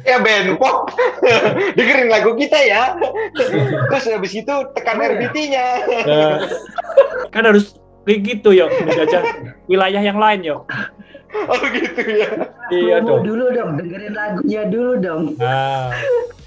Ya 0.00 0.16
Ben 0.18 0.56
Pop, 0.56 0.88
dengerin 1.76 2.08
lagu 2.08 2.32
kita 2.34 2.56
ya. 2.56 2.96
Terus 3.36 4.04
habis 4.08 4.32
itu 4.32 4.54
tekan 4.72 4.96
Oh, 4.96 5.04
ya. 5.04 5.08
RBT-nya. 5.12 5.66
Nah, 6.08 6.34
kan 7.28 7.44
harus 7.44 7.76
kayak 8.08 8.20
gitu 8.24 8.56
yo, 8.56 8.66
menjajah 8.80 9.22
wilayah 9.70 10.02
yang 10.02 10.18
lain 10.18 10.40
yo. 10.42 10.58
Oh 11.30 11.62
gitu 11.70 12.02
ya. 12.10 12.26
Iya 12.74 13.06
dong. 13.06 13.22
dulu 13.22 13.54
dong 13.54 13.78
dengerin 13.78 14.18
lagunya 14.18 14.66
dulu 14.66 14.98
dong 14.98 15.22
Nah, 15.38 15.94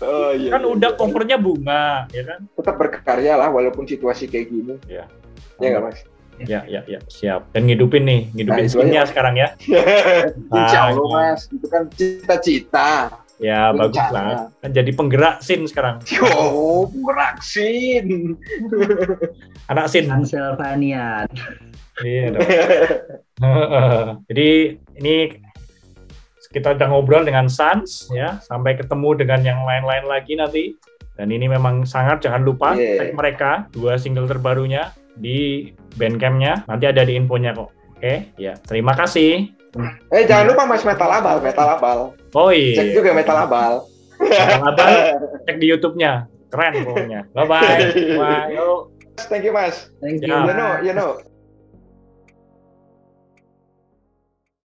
Oh 0.04 0.36
iya. 0.36 0.52
kan 0.52 0.60
iya, 0.60 0.68
udah 0.68 0.92
iya. 0.92 1.00
covernya 1.00 1.38
bunga, 1.40 2.04
ya 2.12 2.24
kan? 2.28 2.44
Tetap 2.52 2.76
berkarya 2.76 3.40
lah 3.40 3.48
walaupun 3.48 3.88
situasi 3.88 4.28
kayak 4.28 4.52
gini. 4.52 4.76
Iya. 4.84 5.08
Ya 5.56 5.68
nggak 5.72 5.84
mas? 5.88 6.04
Ya 6.44 6.68
ya 6.68 6.84
ya 6.84 7.00
siap. 7.08 7.48
Dan 7.56 7.72
ngidupin 7.72 8.04
nih, 8.04 8.28
ngidupin 8.36 8.60
Nah, 8.60 8.72
skinnya 8.76 9.02
sekarang 9.08 9.40
ya. 9.40 9.56
Insya 10.52 10.80
Ah, 10.84 10.92
Allah 10.92 11.08
iya. 11.08 11.16
mas, 11.32 11.42
itu 11.48 11.68
kan 11.72 11.84
cita-cita. 11.96 13.23
Ya 13.42 13.74
bagus 13.74 14.06
lah. 14.14 14.54
Kan 14.62 14.72
jadi 14.74 14.92
penggerak 14.94 15.42
sin 15.42 15.66
sekarang. 15.66 16.02
Yo, 16.14 16.90
beraksin. 16.92 18.38
Anak 19.72 19.88
sin. 19.90 20.12
Ansel 20.12 20.54
Fanian 20.60 21.30
Iya 22.02 22.34
dong. 22.34 22.50
Jadi 24.30 24.50
ini 24.98 25.16
kita 26.54 26.74
udah 26.74 26.88
ngobrol 26.90 27.26
dengan 27.26 27.50
Sans 27.50 28.10
ya, 28.14 28.38
sampai 28.42 28.78
ketemu 28.78 29.10
dengan 29.18 29.42
yang 29.46 29.60
lain-lain 29.62 30.06
lagi 30.10 30.34
nanti. 30.34 30.74
Dan 31.14 31.30
ini 31.30 31.46
memang 31.46 31.86
sangat 31.86 32.26
jangan 32.26 32.42
lupa 32.42 32.74
Yeah. 32.74 32.98
cek 32.98 33.14
mereka 33.14 33.52
dua 33.70 34.02
single 34.02 34.26
terbarunya 34.26 34.90
di 35.14 35.70
bandcampnya. 35.94 36.66
Nanti 36.66 36.90
ada 36.90 37.06
di 37.06 37.14
infonya 37.14 37.54
kok. 37.54 37.70
Oke, 37.94 38.34
ya. 38.42 38.58
Terima 38.66 38.98
kasih. 38.98 39.54
Eh 40.14 40.24
jangan 40.30 40.54
lupa 40.54 40.64
Mas 40.70 40.86
Metal 40.86 41.10
Abal, 41.10 41.42
Metal 41.42 41.68
Abal. 41.68 42.00
Oh 42.38 42.50
Cek 42.54 42.78
iya. 42.78 42.94
juga 42.94 43.10
Metal 43.18 43.38
Abal. 43.38 43.74
Abang 44.62 44.94
cek 45.50 45.58
di 45.58 45.66
YouTube-nya. 45.70 46.30
Keren 46.54 46.86
pokoknya. 46.86 47.26
Bye 47.34 47.48
bye. 47.50 47.78
Bye. 48.22 48.54
Yuk. 48.54 48.94
Thank 49.30 49.46
you 49.46 49.54
Mas. 49.54 49.90
Thank 49.98 50.22
you. 50.22 50.30
Ya. 50.30 50.46
You 50.46 50.54
know, 50.54 50.72
you 50.86 50.94
know. 50.94 51.33